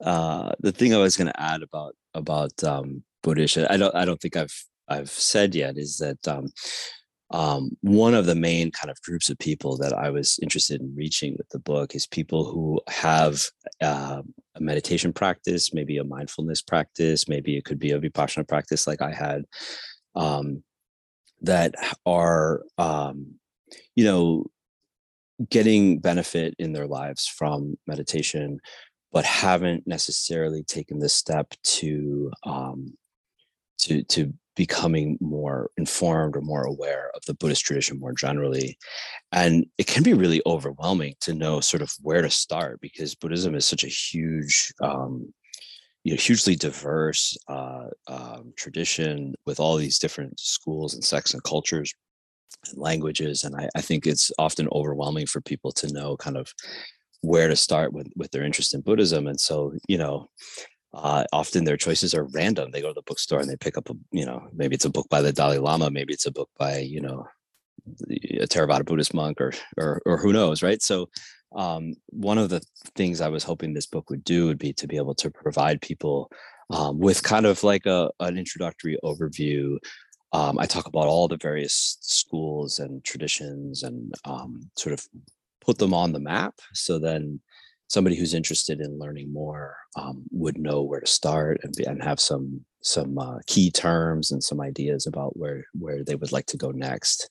[0.03, 4.05] uh, the thing I was going to add about about um, Buddhish, I don't I
[4.05, 6.47] don't think I've I've said yet is that um,
[7.31, 10.93] um, one of the main kind of groups of people that I was interested in
[10.95, 13.41] reaching with the book is people who have
[13.81, 14.21] uh,
[14.55, 19.01] a meditation practice, maybe a mindfulness practice, maybe it could be a vipassana practice like
[19.01, 19.45] I had,
[20.15, 20.63] um,
[21.41, 21.73] that
[22.05, 23.35] are, um,
[23.95, 24.45] you know,
[25.49, 28.59] getting benefit in their lives from meditation,
[29.13, 32.97] but haven't necessarily taken the step to um,
[33.79, 38.77] to to becoming more informed or more aware of the Buddhist tradition more generally.
[39.31, 43.55] And it can be really overwhelming to know sort of where to start because Buddhism
[43.55, 45.33] is such a huge, um,
[46.03, 51.43] you know, hugely diverse uh, um, tradition with all these different schools and sects and
[51.43, 51.93] cultures
[52.69, 53.43] and languages.
[53.43, 56.53] And I, I think it's often overwhelming for people to know kind of
[57.21, 59.27] where to start with with their interest in Buddhism.
[59.27, 60.29] And so, you know,
[60.93, 62.71] uh, often their choices are random.
[62.71, 64.89] They go to the bookstore and they pick up a, you know, maybe it's a
[64.89, 67.27] book by the Dalai Lama, maybe it's a book by, you know,
[67.99, 70.81] a Theravada Buddhist monk or, or, or who knows, right?
[70.81, 71.09] So,
[71.53, 72.61] um, one of the
[72.95, 75.81] things I was hoping this book would do would be to be able to provide
[75.81, 76.31] people
[76.69, 79.77] um, with kind of like a, an introductory overview.
[80.31, 85.05] Um, I talk about all the various schools and traditions and um, sort of
[85.59, 86.55] put them on the map.
[86.73, 87.41] So then
[87.91, 92.01] somebody who's interested in learning more um, would know where to start and, be, and
[92.01, 96.45] have some some uh, key terms and some ideas about where where they would like
[96.45, 97.29] to go next.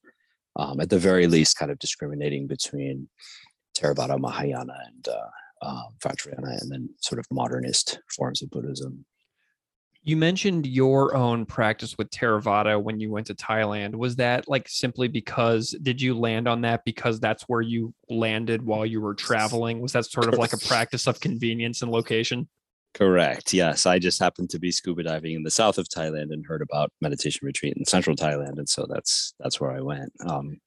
[0.56, 3.08] Um, at the very least, kind of discriminating between
[3.74, 5.30] Theravada, Mahayana, and uh,
[5.62, 9.06] uh, Vajrayana, and then sort of modernist forms of Buddhism.
[10.02, 13.94] You mentioned your own practice with Theravada when you went to Thailand.
[13.94, 18.62] Was that like simply because did you land on that because that's where you landed
[18.62, 19.80] while you were traveling?
[19.80, 22.48] Was that sort of like a practice of convenience and location?
[22.94, 23.52] Correct.
[23.52, 23.86] Yes.
[23.86, 26.90] I just happened to be scuba diving in the south of Thailand and heard about
[27.00, 28.58] meditation retreat in central Thailand.
[28.58, 30.12] And so that's that's where I went.
[30.26, 30.60] Um,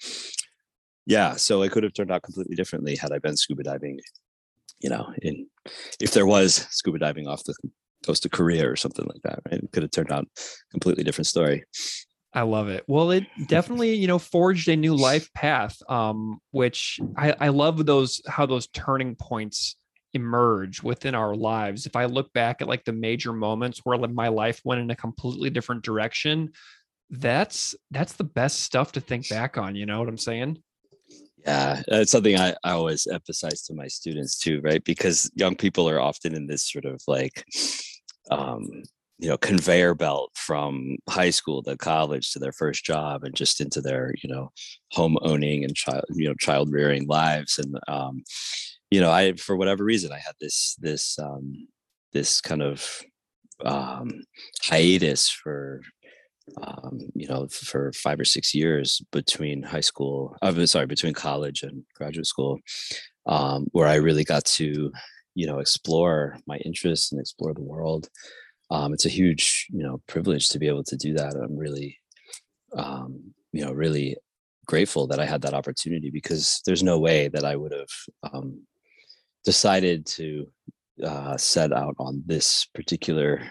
[1.06, 4.00] yeah, so it could have turned out completely differently had I been scuba diving,
[4.80, 5.48] you know, in
[6.00, 7.56] if there was scuba diving off the
[8.06, 9.62] goes to Korea or something like that, right?
[9.62, 10.28] It could have turned out
[10.72, 11.64] completely different story.
[12.34, 12.84] I love it.
[12.88, 17.86] Well, it definitely, you know, forged a new life path, um, which I, I love
[17.86, 19.76] those how those turning points
[20.14, 21.86] emerge within our lives.
[21.86, 24.96] If I look back at like the major moments where my life went in a
[24.96, 26.52] completely different direction,
[27.10, 29.76] that's that's the best stuff to think back on.
[29.76, 30.60] You know what I'm saying?
[31.46, 34.84] Yeah, it's something I, I always emphasize to my students too, right?
[34.84, 37.44] Because young people are often in this sort of like
[38.32, 38.84] um,
[39.20, 43.62] you know conveyor belt from high school to college to their first job and just
[43.62, 44.52] into their you know
[44.92, 47.58] home owning and child you know child rearing lives.
[47.58, 48.24] And um,
[48.94, 51.68] you know i for whatever reason i had this this um,
[52.14, 53.02] this kind of
[53.66, 54.24] um,
[54.62, 55.82] hiatus for
[56.62, 61.64] um, you know for five or six years between high school i'm sorry between college
[61.64, 62.60] and graduate school
[63.26, 64.92] um, where i really got to
[65.36, 68.10] you know explore my interests and explore the world
[68.72, 71.36] um, it's a huge you know privilege to be able to do that.
[71.36, 72.00] I'm really
[72.76, 74.18] um, you know really
[74.66, 78.62] grateful that i had that opportunity because there's no way that i would have um,
[79.44, 80.48] decided to
[81.04, 83.42] uh, set out on this particular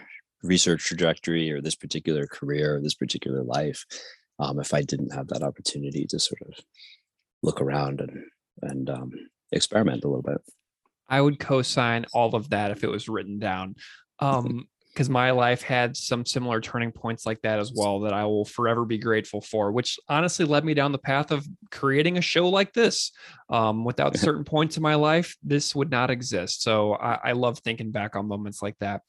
[0.41, 3.85] research trajectory or this particular career or this particular life
[4.39, 6.55] um, if i didn't have that opportunity to sort of
[7.43, 8.23] look around and
[8.63, 9.11] and um,
[9.51, 10.41] experiment a little bit
[11.09, 13.75] I would co-sign all of that if it was written down.
[14.19, 18.25] Um, because my life had some similar turning points like that as well that I
[18.25, 22.21] will forever be grateful for, which honestly led me down the path of creating a
[22.21, 23.11] show like this.
[23.49, 26.61] Um, without certain points in my life, this would not exist.
[26.61, 29.01] So I, I love thinking back on moments like that.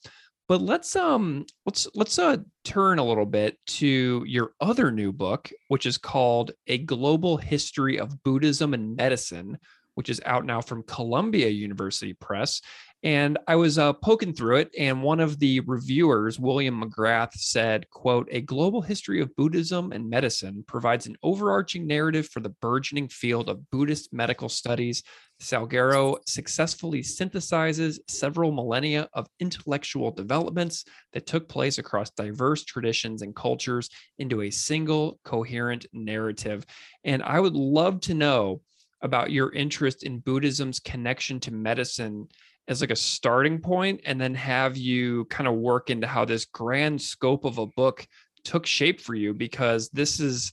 [0.47, 5.51] But let's um let's let's uh turn a little bit to your other new book,
[5.69, 9.59] which is called A Global History of Buddhism and Medicine,
[9.95, 12.61] which is out now from Columbia University Press.
[13.05, 17.89] And I was uh, poking through it, and one of the reviewers, William McGrath, said,
[17.91, 23.09] quote, a global history of Buddhism and medicine provides an overarching narrative for the burgeoning
[23.09, 25.03] field of Buddhist medical studies.
[25.39, 33.37] Salguero successfully synthesizes several millennia of intellectual developments that took place across diverse traditions and
[33.37, 36.65] cultures into a single coherent narrative.
[37.05, 38.63] And I would love to know
[39.05, 42.27] about your interest in Buddhism's connection to medicine
[42.67, 46.47] as like a starting point and then have you kind of work into how this
[46.47, 48.07] grand scope of a book
[48.43, 50.53] took shape for you because this is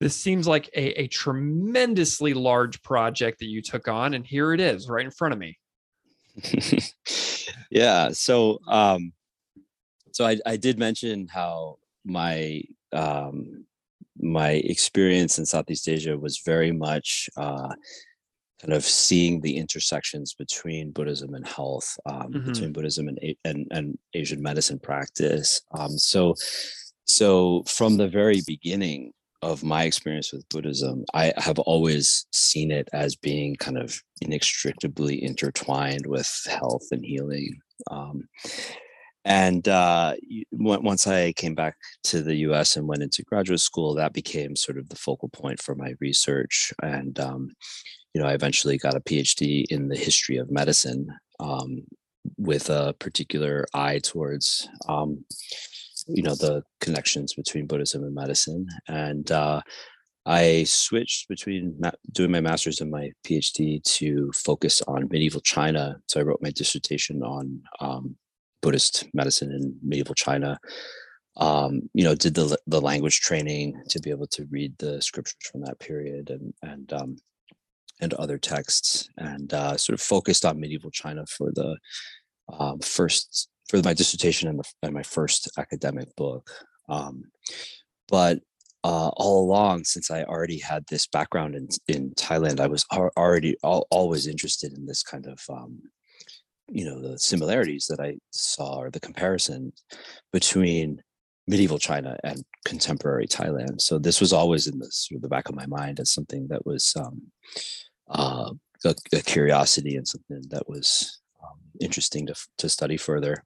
[0.00, 4.60] this seems like a, a tremendously large project that you took on and here it
[4.60, 5.58] is right in front of me.
[7.70, 9.12] Yeah so um
[10.12, 13.64] so I, I did mention how my um
[14.20, 17.72] my experience in southeast asia was very much uh
[18.60, 22.50] kind of seeing the intersections between Buddhism and health, um, mm-hmm.
[22.50, 25.60] between Buddhism and, and, and Asian medicine practice.
[25.72, 26.34] Um, so,
[27.06, 32.88] so from the very beginning of my experience with Buddhism, I have always seen it
[32.92, 37.60] as being kind of inextricably intertwined with health and healing.
[37.90, 38.28] Um,
[39.24, 40.14] and uh,
[40.52, 42.76] once I came back to the U.S.
[42.76, 46.72] and went into graduate school, that became sort of the focal point for my research.
[46.82, 47.50] And um,
[48.14, 51.08] you know, I eventually got a PhD in the history of medicine
[51.40, 51.84] um,
[52.36, 55.24] with a particular eye towards, um,
[56.06, 58.66] you know, the connections between Buddhism and medicine.
[58.88, 59.60] And uh,
[60.26, 66.00] I switched between ma- doing my master's and my PhD to focus on medieval China.
[66.06, 68.16] So I wrote my dissertation on um,
[68.62, 70.58] Buddhist medicine in medieval China.
[71.36, 75.36] Um, you know, did the the language training to be able to read the scriptures
[75.50, 77.16] from that period, and and um,
[78.00, 81.76] and other texts, and uh, sort of focused on medieval China for the
[82.58, 86.50] um, first for my dissertation and, the, and my first academic book.
[86.88, 87.24] Um,
[88.08, 88.40] but
[88.84, 93.56] uh, all along, since I already had this background in in Thailand, I was already
[93.62, 95.82] always interested in this kind of um,
[96.68, 99.72] you know the similarities that I saw or the comparison
[100.32, 101.02] between
[101.46, 103.80] medieval China and contemporary Thailand.
[103.80, 106.46] So this was always in the sort of the back of my mind as something
[106.48, 107.22] that was um,
[108.10, 108.52] uh,
[108.84, 113.42] a, a, curiosity and something that was um, interesting to, to study further.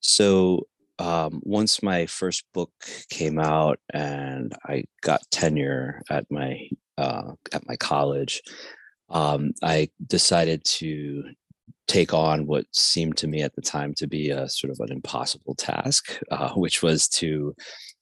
[0.00, 0.66] So
[0.98, 2.72] um, once my first book
[3.08, 8.42] came out and I got tenure at my uh, at my college,
[9.08, 11.24] um, I decided to
[11.88, 14.92] take on what seemed to me at the time to be a sort of an
[14.92, 17.54] impossible task, uh, which was to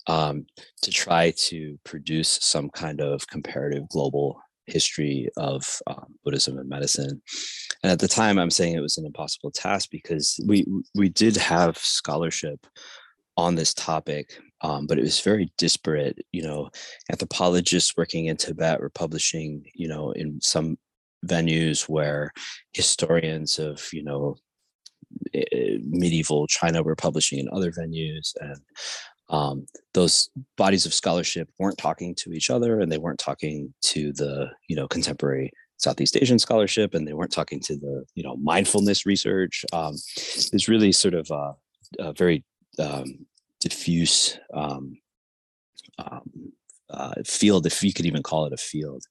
[0.06, 0.46] um,
[0.82, 7.20] to try to produce some kind of comparative global history of um, Buddhism and medicine.
[7.82, 11.36] And at the time, I'm saying it was an impossible task because we we did
[11.36, 12.66] have scholarship
[13.36, 16.18] on this topic, um, but it was very disparate.
[16.32, 16.70] You know,
[17.10, 20.78] anthropologists working in Tibet were publishing, you know, in some
[21.26, 22.32] venues where
[22.72, 24.36] historians of, you know,
[25.82, 28.60] medieval China were publishing in other venues, and
[29.30, 34.12] um, those bodies of scholarship weren't talking to each other and they weren't talking to
[34.12, 38.36] the you know contemporary southeast asian scholarship and they weren't talking to the you know
[38.36, 39.64] mindfulness research.
[39.72, 41.54] Um, it's really sort of a,
[42.00, 42.44] a very
[42.78, 43.26] um,
[43.60, 44.98] diffuse um,
[45.98, 46.52] um,
[46.90, 49.04] uh, field if you could even call it a field.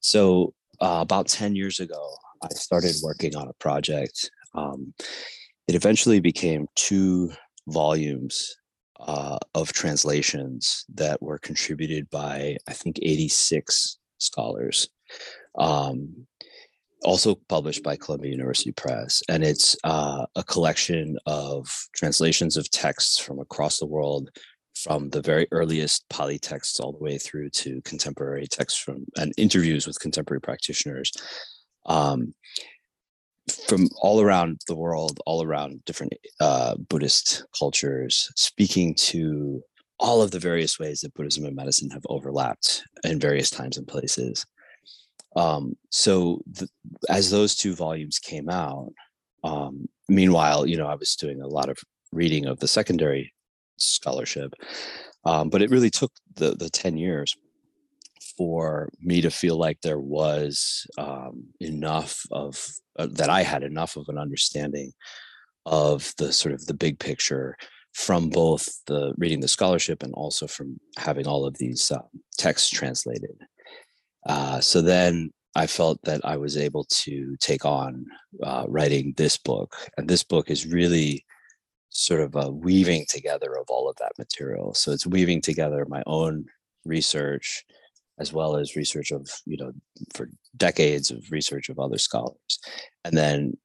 [0.00, 4.92] So uh, about 10 years ago i started working on a project um,
[5.68, 7.32] it eventually became two
[7.68, 8.56] volumes
[9.00, 14.88] uh, of translations that were contributed by, I think, 86 scholars.
[15.58, 16.26] Um,
[17.04, 19.22] also published by Columbia University Press.
[19.28, 24.30] And it's uh, a collection of translations of texts from across the world,
[24.82, 29.32] from the very earliest Pali texts all the way through to contemporary texts from and
[29.36, 31.12] interviews with contemporary practitioners.
[31.86, 32.34] Um,
[33.66, 39.62] from all around the world, all around different uh, Buddhist cultures, speaking to
[39.98, 43.86] all of the various ways that Buddhism and medicine have overlapped in various times and
[43.86, 44.46] places.
[45.34, 46.68] Um, so, the,
[47.08, 48.92] as those two volumes came out,
[49.44, 51.78] um, meanwhile, you know, I was doing a lot of
[52.12, 53.32] reading of the secondary
[53.84, 54.54] scholarship,
[55.24, 57.36] um, but it really took the the ten years
[58.36, 62.66] for me to feel like there was um, enough of
[62.98, 64.92] uh, that I had enough of an understanding
[65.66, 67.56] of the sort of the big picture
[67.92, 71.98] from both the reading the scholarship and also from having all of these uh,
[72.38, 73.36] texts translated.
[74.26, 78.06] Uh, so then I felt that I was able to take on
[78.42, 81.24] uh, writing this book, and this book is really
[81.92, 84.74] sort of a weaving together of all of that material.
[84.74, 86.46] So it's weaving together my own
[86.84, 87.64] research
[88.18, 89.72] as well as research of you know
[90.14, 92.58] for decades of research of other scholars
[93.04, 93.56] and then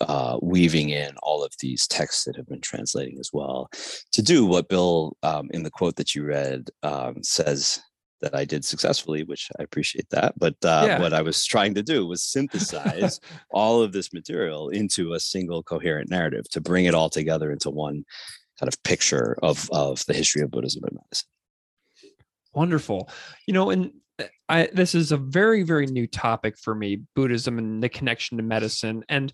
[0.00, 3.68] uh, weaving in all of these texts that have been translating as well
[4.12, 7.80] to do what bill um, in the quote that you read um, says
[8.20, 11.00] that i did successfully which i appreciate that but uh, yeah.
[11.00, 15.62] what i was trying to do was synthesize all of this material into a single
[15.62, 18.04] coherent narrative to bring it all together into one
[18.58, 21.28] kind of picture of, of the history of buddhism and medicine
[22.52, 23.08] Wonderful.
[23.46, 27.58] You know, and uh, I this is a very very new topic for me, Buddhism
[27.58, 29.32] and the connection to medicine and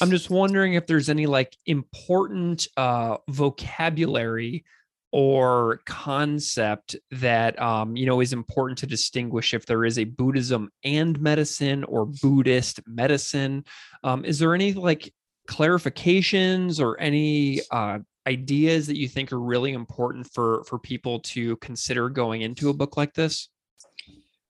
[0.00, 4.64] I'm just wondering if there's any like important uh vocabulary
[5.10, 10.70] or concept that um, you know is important to distinguish if there is a Buddhism
[10.84, 13.64] and medicine or Buddhist medicine.
[14.04, 15.12] Um, is there any like
[15.48, 21.56] clarifications or any uh, ideas that you think are really important for for people to
[21.56, 23.48] consider going into a book like this?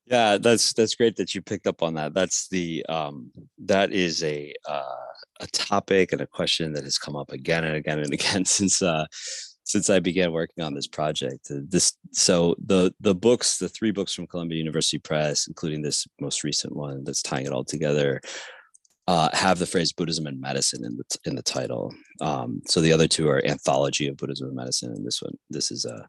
[0.06, 2.14] Yeah, that's that's great that you picked up on that.
[2.14, 4.96] That's the um, that is a uh,
[5.40, 8.82] a topic and a question that has come up again and again and again since
[8.82, 9.06] uh,
[9.68, 11.50] since I began working on this project.
[11.50, 16.08] Uh, this so the the books, the three books from Columbia University Press, including this
[16.20, 18.20] most recent one that's tying it all together,
[19.06, 21.94] uh, have the phrase Buddhism and medicine in the in the title.
[22.20, 25.70] Um, so the other two are anthology of Buddhism and medicine, and this one this
[25.70, 26.08] is a,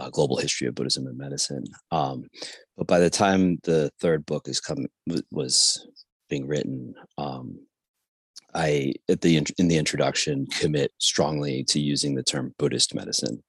[0.00, 1.64] a global history of Buddhism and medicine.
[1.92, 2.28] Um,
[2.76, 4.86] but by the time the third book is come
[5.30, 5.86] was
[6.28, 7.60] being written, um,
[8.54, 13.42] I at the in the introduction commit strongly to using the term Buddhist medicine,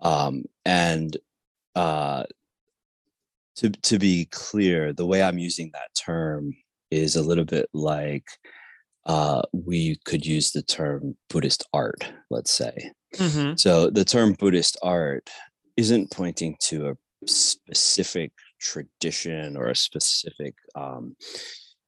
[0.00, 1.16] um, and
[1.74, 2.24] uh,
[3.56, 6.54] to to be clear, the way I'm using that term
[6.90, 8.26] is a little bit like
[9.06, 12.90] uh, we could use the term Buddhist art, let's say.
[13.14, 13.54] Mm-hmm.
[13.56, 15.30] So the term Buddhist art
[15.76, 16.94] isn't pointing to a
[17.26, 21.16] specific tradition or a specific um,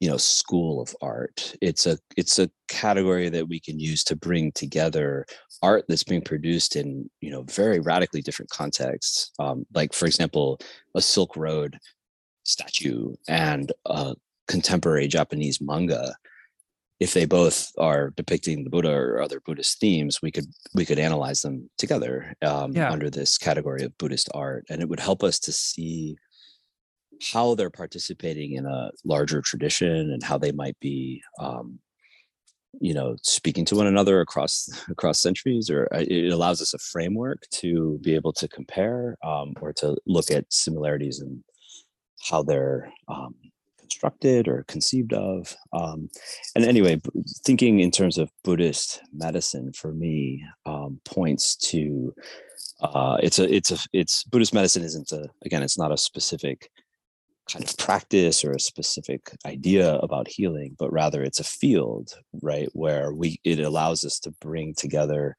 [0.01, 4.15] you know school of art it's a it's a category that we can use to
[4.15, 5.27] bring together
[5.63, 10.59] art that's being produced in you know very radically different contexts um, like for example
[10.95, 11.79] a silk road
[12.45, 14.15] statue and a
[14.49, 16.17] contemporary Japanese manga,
[16.99, 20.99] if they both are depicting the Buddha or other Buddhist themes, we could we could
[20.99, 22.91] analyze them together um, yeah.
[22.91, 26.17] under this category of Buddhist art, and it would help us to see
[27.23, 31.79] how they're participating in a larger tradition and how they might be um,
[32.81, 36.79] you know speaking to one another across across centuries or uh, it allows us a
[36.79, 41.43] framework to be able to compare um, or to look at similarities in
[42.29, 43.35] how they're um,
[43.79, 45.57] constructed or conceived of.
[45.73, 46.11] Um,
[46.55, 47.01] and anyway,
[47.45, 52.15] thinking in terms of Buddhist medicine for me um, points to
[52.81, 56.71] uh, it's a it's a it's Buddhist medicine isn't a again it's not a specific
[57.51, 62.69] kind of practice or a specific idea about healing, but rather it's a field, right,
[62.73, 65.37] where we it allows us to bring together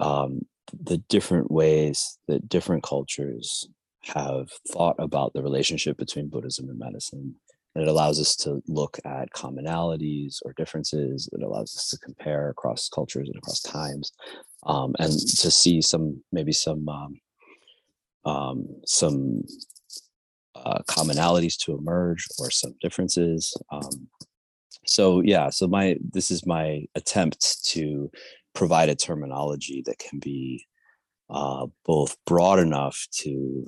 [0.00, 3.68] um, the different ways that different cultures
[4.02, 7.34] have thought about the relationship between Buddhism and medicine
[7.74, 11.28] and it allows us to look at commonalities or differences.
[11.32, 14.12] It allows us to compare across cultures and across times,
[14.64, 17.20] um, and to see some maybe some um,
[18.24, 19.42] um, some
[20.54, 23.54] uh, commonalities to emerge or some differences.
[23.70, 24.08] Um,
[24.86, 28.10] so yeah, so my this is my attempt to
[28.54, 30.66] provide a terminology that can be
[31.30, 33.66] uh, both broad enough to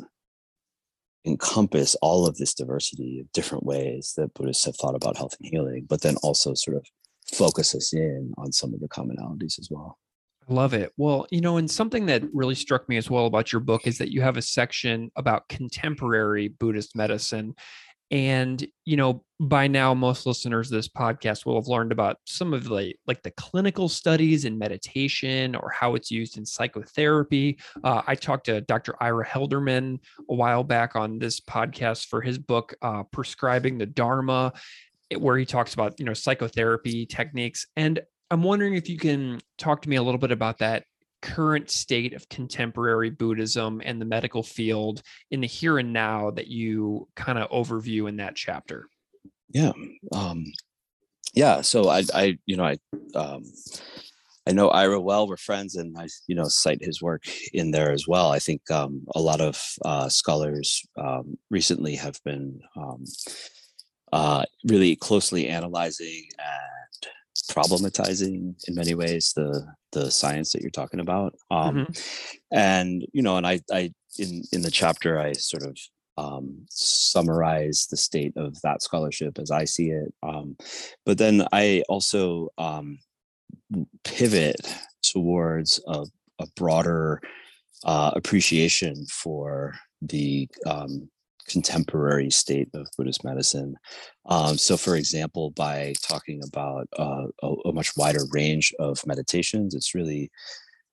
[1.24, 5.49] encompass all of this diversity of different ways that Buddhists have thought about health and
[5.51, 6.87] healing, but then also sort of
[7.34, 9.99] focus us in on some of the commonalities as well.
[10.49, 10.92] Love it.
[10.97, 13.99] Well, you know, and something that really struck me as well about your book is
[13.99, 17.55] that you have a section about contemporary Buddhist medicine.
[18.12, 22.55] And, you know, by now most listeners of this podcast will have learned about some
[22.55, 27.59] of the like the clinical studies in meditation or how it's used in psychotherapy.
[27.82, 28.94] Uh, I talked to Dr.
[29.01, 29.99] Ira Helderman
[30.30, 34.53] a while back on this podcast for his book, uh, Prescribing the Dharma,
[35.18, 37.66] where he talks about, you know, psychotherapy techniques.
[37.76, 38.01] And
[38.31, 40.85] I'm wondering if you can talk to me a little bit about that
[41.22, 46.49] current state of contemporary Buddhism and the medical field in the here and now that
[46.49, 48.89] you kind of overview in that chapter?
[49.49, 49.72] Yeah.
[50.12, 50.45] Um,
[51.35, 51.61] yeah.
[51.61, 52.77] So I, I, you know, I,
[53.14, 53.45] um,
[54.49, 55.27] I know Ira well.
[55.27, 58.31] We're friends, and I, you know, cite his work in there as well.
[58.31, 63.05] I think um, a lot of uh, scholars um, recently have been um,
[64.12, 67.12] uh, really closely analyzing and
[67.43, 71.34] problematizing in many ways the the science that you're talking about.
[71.51, 71.93] Um, mm-hmm.
[72.53, 75.76] And you know, and I I in in the chapter I sort of
[76.18, 80.12] um, summarize the state of that scholarship as I see it.
[80.22, 80.57] Um,
[81.05, 82.99] but then I also um,
[84.05, 84.57] pivot
[85.03, 86.07] towards a,
[86.39, 87.20] a broader
[87.84, 91.11] uh, appreciation for the um,
[91.49, 93.74] contemporary state of Buddhist medicine.
[94.26, 99.74] Um, so, for example, by talking about uh, a, a, much wider range of meditations,
[99.74, 100.30] it's really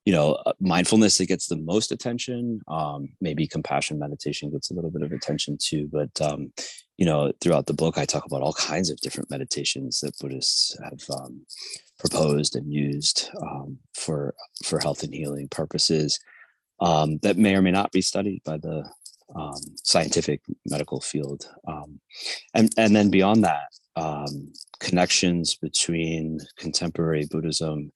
[0.05, 4.73] you know uh, mindfulness that gets the most attention um, maybe compassion meditation gets a
[4.73, 6.51] little bit of attention too but um,
[6.97, 10.77] you know throughout the book i talk about all kinds of different meditations that buddhists
[10.83, 11.45] have um,
[11.99, 14.33] proposed and used um, for
[14.63, 16.19] for health and healing purposes
[16.79, 18.89] um, that may or may not be studied by the
[19.35, 21.49] um, scientific medical field
[22.53, 23.69] and and then beyond that
[24.83, 27.91] connections between contemporary buddhism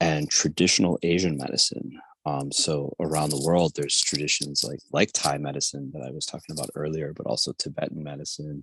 [0.00, 1.98] and traditional Asian medicine.
[2.26, 6.52] Um, so around the world, there's traditions like like Thai medicine that I was talking
[6.52, 8.62] about earlier, but also Tibetan medicine,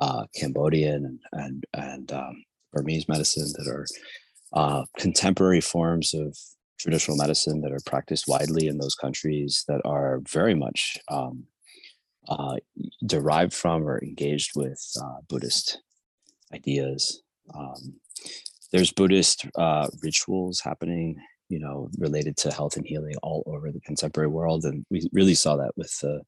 [0.00, 3.86] uh, Cambodian, and and, and um, Burmese medicine that are
[4.52, 6.36] uh, contemporary forms of
[6.78, 11.44] traditional medicine that are practiced widely in those countries that are very much um,
[12.30, 12.56] uh,
[13.04, 15.82] derived from or engaged with uh, Buddhist
[16.54, 17.22] ideas.
[17.54, 17.94] Um,
[18.72, 21.16] there's Buddhist uh, rituals happening,
[21.48, 25.34] you know, related to health and healing all over the contemporary world, and we really
[25.34, 26.22] saw that with the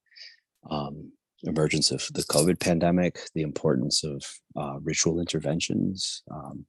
[0.70, 1.12] um,
[1.44, 4.22] emergence of the COVID pandemic, the importance of
[4.56, 6.66] uh, ritual interventions um,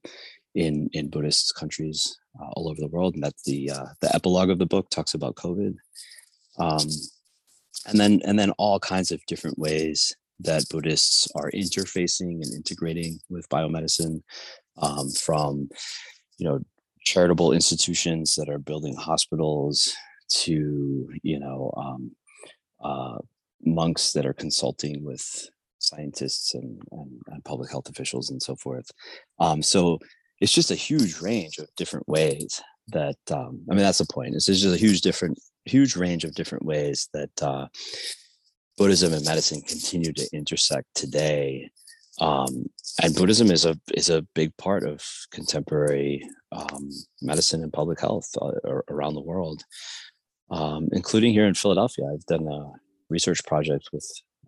[0.54, 4.50] in in Buddhist countries uh, all over the world, and that's the uh, the epilogue
[4.50, 5.74] of the book talks about COVID,
[6.58, 6.86] um,
[7.86, 13.20] and then and then all kinds of different ways that Buddhists are interfacing and integrating
[13.28, 14.22] with biomedicine
[14.78, 15.68] um, from
[16.38, 16.60] you know
[17.04, 19.94] charitable institutions that are building hospitals
[20.28, 22.10] to you know um,
[22.82, 23.18] uh,
[23.64, 25.48] monks that are consulting with
[25.78, 28.90] scientists and, and, and, public health officials and so forth.
[29.38, 29.98] Um, so
[30.40, 34.34] it's just a huge range of different ways that um, i mean that's the point.
[34.34, 37.66] It's just a huge different huge range of different ways that uh,
[38.76, 41.70] buddhism and medicine continue to intersect today
[42.20, 42.66] um,
[43.02, 46.90] and Buddhism is a is a big part of contemporary um,
[47.20, 48.52] medicine and public health uh,
[48.88, 49.64] around the world,
[50.50, 52.04] um, including here in Philadelphia.
[52.12, 52.70] I've done a
[53.10, 54.06] research project with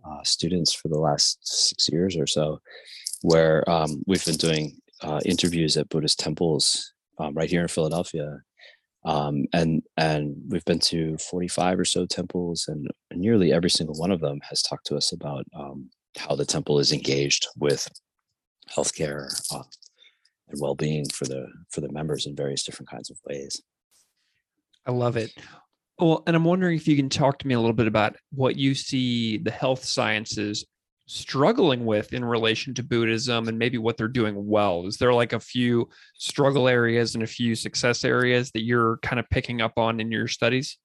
[0.08, 2.60] uh, students for the last six years or so,
[3.22, 8.38] where um, we've been doing uh, interviews at Buddhist temples um, right here in Philadelphia.
[9.06, 14.10] Um, and and we've been to 45 or so temples, and nearly every single one
[14.10, 17.88] of them has talked to us about um, how the temple is engaged with
[18.68, 19.62] healthcare uh,
[20.48, 23.62] and well-being for the for the members in various different kinds of ways.
[24.84, 25.32] I love it.
[26.00, 28.56] Well, and I'm wondering if you can talk to me a little bit about what
[28.56, 30.64] you see the health sciences
[31.06, 34.86] struggling with in relation to Buddhism and maybe what they're doing well.
[34.86, 39.20] Is there like a few struggle areas and a few success areas that you're kind
[39.20, 40.78] of picking up on in your studies?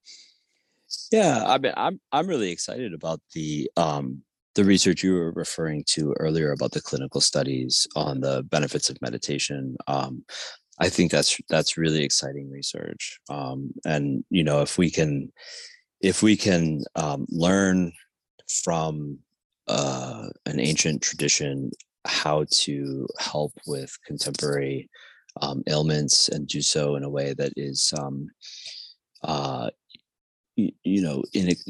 [1.11, 4.23] Yeah, I mean, I'm I'm really excited about the um,
[4.55, 9.01] the research you were referring to earlier about the clinical studies on the benefits of
[9.01, 10.23] meditation um,
[10.79, 15.31] i think that's that's really exciting research um, and you know if we can
[16.01, 17.91] if we can um, learn
[18.63, 19.19] from
[19.71, 21.71] uh, an ancient tradition
[22.05, 24.89] how to help with contemporary
[25.41, 28.27] um, ailments and do so in a way that is um,
[29.23, 29.69] uh,
[30.57, 31.23] you, you know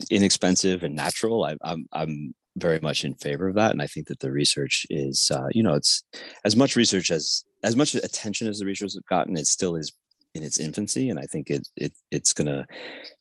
[0.09, 1.43] inexpensive and natural.
[1.43, 4.85] I, I'm, I'm very much in favor of that and i think that the research
[4.89, 6.03] is uh, you know it's
[6.43, 9.93] as much research as as much attention as the research has gotten it still is
[10.35, 12.65] in its infancy and i think it, it it's gonna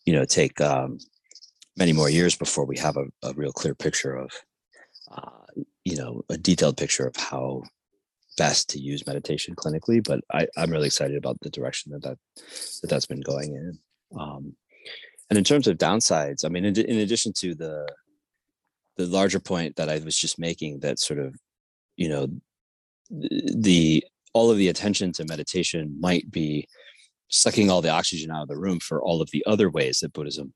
[0.05, 0.99] you know take um,
[1.76, 4.33] many more years before we have a, a real clear picture of
[5.11, 7.62] uh, you know a detailed picture of how
[8.38, 12.18] best to use meditation clinically but I, i'm really excited about the direction that that,
[12.80, 13.78] that that's been going in.
[14.18, 14.54] Um,
[15.28, 17.86] and in terms of downsides i mean in, in addition to the
[19.00, 21.34] the larger point that I was just making that sort of,
[21.96, 22.28] you know,
[23.11, 26.68] the all of the attention to meditation might be
[27.28, 30.12] sucking all the oxygen out of the room for all of the other ways that
[30.12, 30.52] Buddhism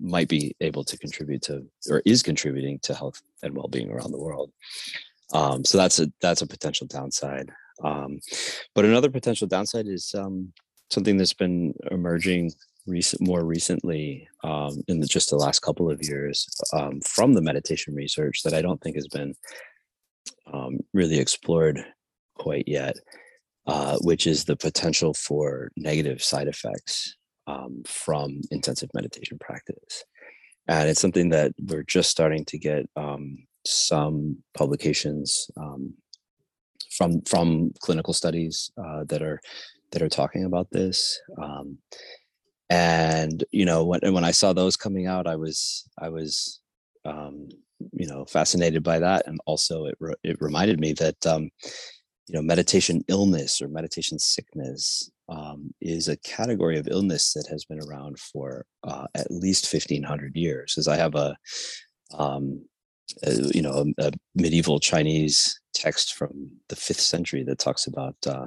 [0.00, 4.20] might be able to contribute to or is contributing to health and well-being around the
[4.20, 4.50] world.
[5.32, 7.50] Um, so that's a that's a potential downside.
[7.82, 8.20] Um,
[8.74, 10.52] but another potential downside is um,
[10.90, 12.52] something that's been emerging
[12.86, 17.42] recent more recently um, in the, just the last couple of years um, from the
[17.42, 19.34] meditation research that I don't think has been
[20.52, 21.84] um, really explored
[22.36, 22.96] quite yet,
[23.66, 27.16] uh, which is the potential for negative side effects
[27.46, 30.04] um, from intensive meditation practice.
[30.66, 35.94] And it's something that we're just starting to get um, some publications um,
[36.96, 39.40] from from clinical studies uh, that are
[39.92, 41.20] that are talking about this.
[41.40, 41.78] Um,
[42.70, 46.60] and you know when when I saw those coming out, I was I was
[47.04, 47.48] um,
[47.92, 51.50] you know fascinated by that, and also it re- it reminded me that um,
[52.26, 57.64] you know meditation illness or meditation sickness um, is a category of illness that has
[57.64, 61.36] been around for uh, at least 1500 years as i have a,
[62.18, 62.64] um,
[63.22, 68.16] a you know a, a, medieval chinese text from the fifth century that talks about
[68.26, 68.46] uh,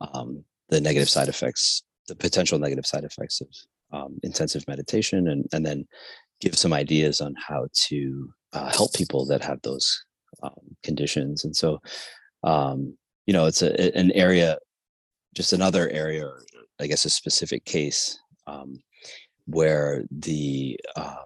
[0.00, 3.48] um, the negative side effects the potential negative side effects of
[3.92, 5.86] um, intensive meditation and, and then
[6.40, 10.04] give some ideas on how to uh, help people that have those
[10.42, 11.44] um, conditions.
[11.44, 11.80] And so
[12.44, 14.58] um, you know it's a, an area
[15.34, 16.42] just another area or
[16.80, 18.82] i guess a specific case um,
[19.46, 21.24] where the uh,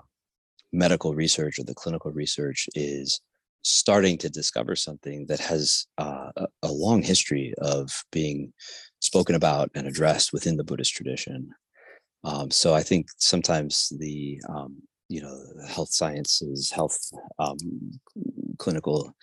[0.73, 3.21] medical research or the clinical research is
[3.63, 6.31] starting to discover something that has uh,
[6.63, 8.53] a, long history of being
[8.99, 11.51] spoken about and addressed within the buddhist tradition.
[12.25, 14.77] Um, so i think sometimes the um,
[15.09, 15.37] you know
[15.69, 16.99] health sciences health
[17.39, 17.59] um,
[18.59, 19.15] clinical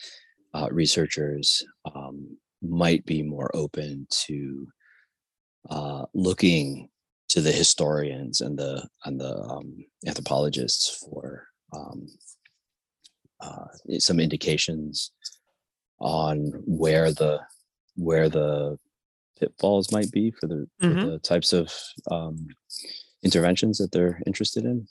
[0.53, 1.63] uh, researchers
[1.95, 4.67] um, might be more open to
[5.69, 6.89] uh, looking
[7.29, 12.07] to the historians and the and the um, anthropologists for um,
[13.41, 13.65] uh,
[13.99, 15.11] some indications
[15.99, 17.39] on where the
[17.95, 18.77] where the
[19.39, 20.99] pitfalls might be for the, mm-hmm.
[20.99, 21.71] for the types of
[22.11, 22.47] um,
[23.23, 24.87] interventions that they're interested in.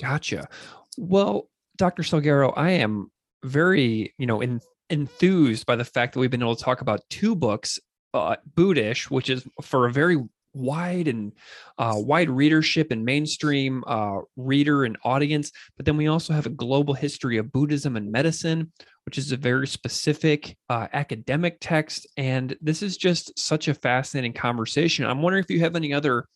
[0.00, 0.48] Gotcha.
[0.96, 2.02] Well, Dr.
[2.02, 3.10] Salguero, I am
[3.44, 4.60] very, you know, in
[4.90, 7.78] enthused by the fact that we've been able to talk about two books,
[8.12, 10.18] uh, Buddhish, which is for a very
[10.52, 11.32] wide and
[11.78, 15.52] uh, wide readership and mainstream uh, reader and audience.
[15.76, 18.72] But then we also have a global history of Buddhism and medicine,
[19.06, 22.08] which is a very specific uh, academic text.
[22.16, 25.04] And this is just such a fascinating conversation.
[25.04, 26.26] I'm wondering if you have any other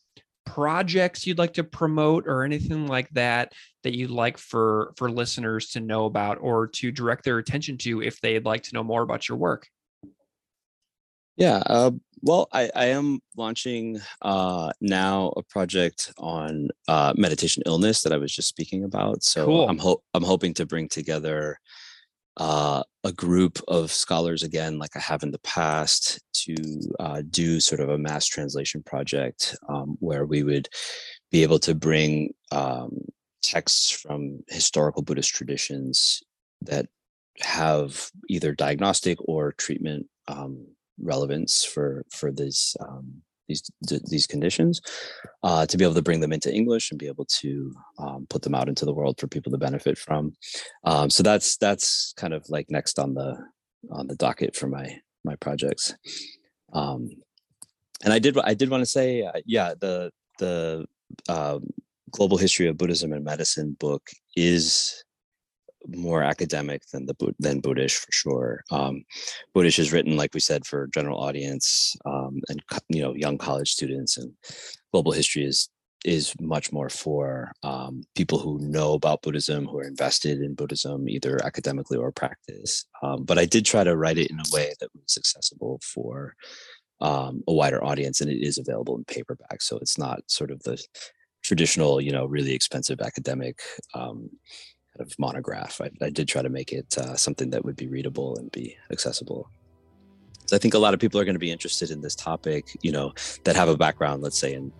[0.44, 5.70] projects you'd like to promote or anything like that that you'd like for for listeners
[5.70, 9.02] to know about or to direct their attention to if they'd like to know more
[9.02, 9.68] about your work
[11.36, 11.90] yeah uh,
[12.22, 18.18] well I, I am launching uh, now a project on uh, meditation illness that i
[18.18, 19.68] was just speaking about so cool.
[19.68, 21.58] i'm ho- i'm hoping to bring together
[22.36, 26.54] uh, a group of scholars again, like I have in the past, to
[26.98, 30.68] uh, do sort of a mass translation project um, where we would
[31.30, 33.06] be able to bring um,
[33.42, 36.22] texts from historical Buddhist traditions
[36.62, 36.86] that
[37.40, 40.66] have either diagnostic or treatment um,
[40.98, 43.70] relevance for for these um, these
[44.10, 44.80] these conditions
[45.42, 48.42] uh, to be able to bring them into english and be able to um, put
[48.42, 50.34] them out into the world for people to benefit from.
[50.84, 53.36] Um, so that's that's kind of like next on the
[53.90, 55.94] on the docket for my my projects.
[56.72, 57.10] Um,
[58.04, 60.84] and i did i did want to say uh, yeah the the
[61.28, 61.68] um,
[62.10, 65.03] global history of buddhism and medicine book is
[65.98, 68.64] more academic than the than Buddhish for sure.
[68.70, 69.04] Um,
[69.54, 73.70] Buddhish is written, like we said, for general audience um, and you know young college
[73.70, 74.32] students, and
[74.92, 75.68] global history is
[76.04, 81.08] is much more for um, people who know about Buddhism, who are invested in Buddhism,
[81.08, 82.84] either academically or practice.
[83.02, 86.34] Um, but I did try to write it in a way that was accessible for
[87.00, 90.62] um, a wider audience, and it is available in paperback, so it's not sort of
[90.62, 90.82] the
[91.42, 93.60] traditional, you know, really expensive academic
[93.94, 94.30] um,
[94.96, 95.80] kind of monograph.
[95.80, 98.76] I, I did try to make it uh, something that would be readable and be
[98.90, 99.50] accessible.
[100.46, 102.76] So I think a lot of people are going to be interested in this topic,
[102.82, 103.14] you know,
[103.44, 104.72] that have a background, let's say, in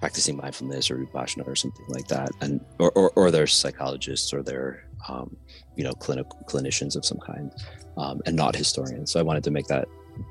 [0.00, 4.42] practicing mindfulness or vipassana or something like that, and or or, or they're psychologists or
[4.42, 5.34] they're um,
[5.76, 7.52] you know clinical clinicians of some kind,
[7.96, 9.10] um, and not historians.
[9.10, 9.88] So I wanted to make that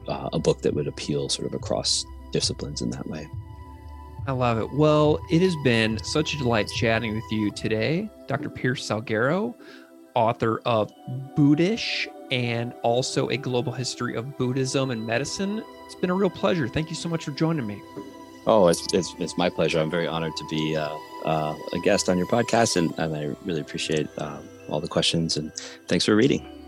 [0.08, 3.28] uh, a book that would appeal sort of across disciplines in that way.
[4.28, 4.72] I love it.
[4.74, 8.50] Well, it has been such a delight chatting with you today, Dr.
[8.50, 9.56] Pierce Salguero,
[10.14, 10.92] author of
[11.36, 15.64] Buddhish and also a global history of Buddhism and medicine.
[15.86, 16.68] It's been a real pleasure.
[16.68, 17.82] Thank you so much for joining me.
[18.48, 19.80] Oh, it's, it's, it's my pleasure.
[19.80, 20.96] I'm very honored to be uh,
[21.26, 25.38] uh, a guest on your podcast, and, and I really appreciate uh, all the questions.
[25.38, 25.54] And
[25.88, 26.61] thanks for reading.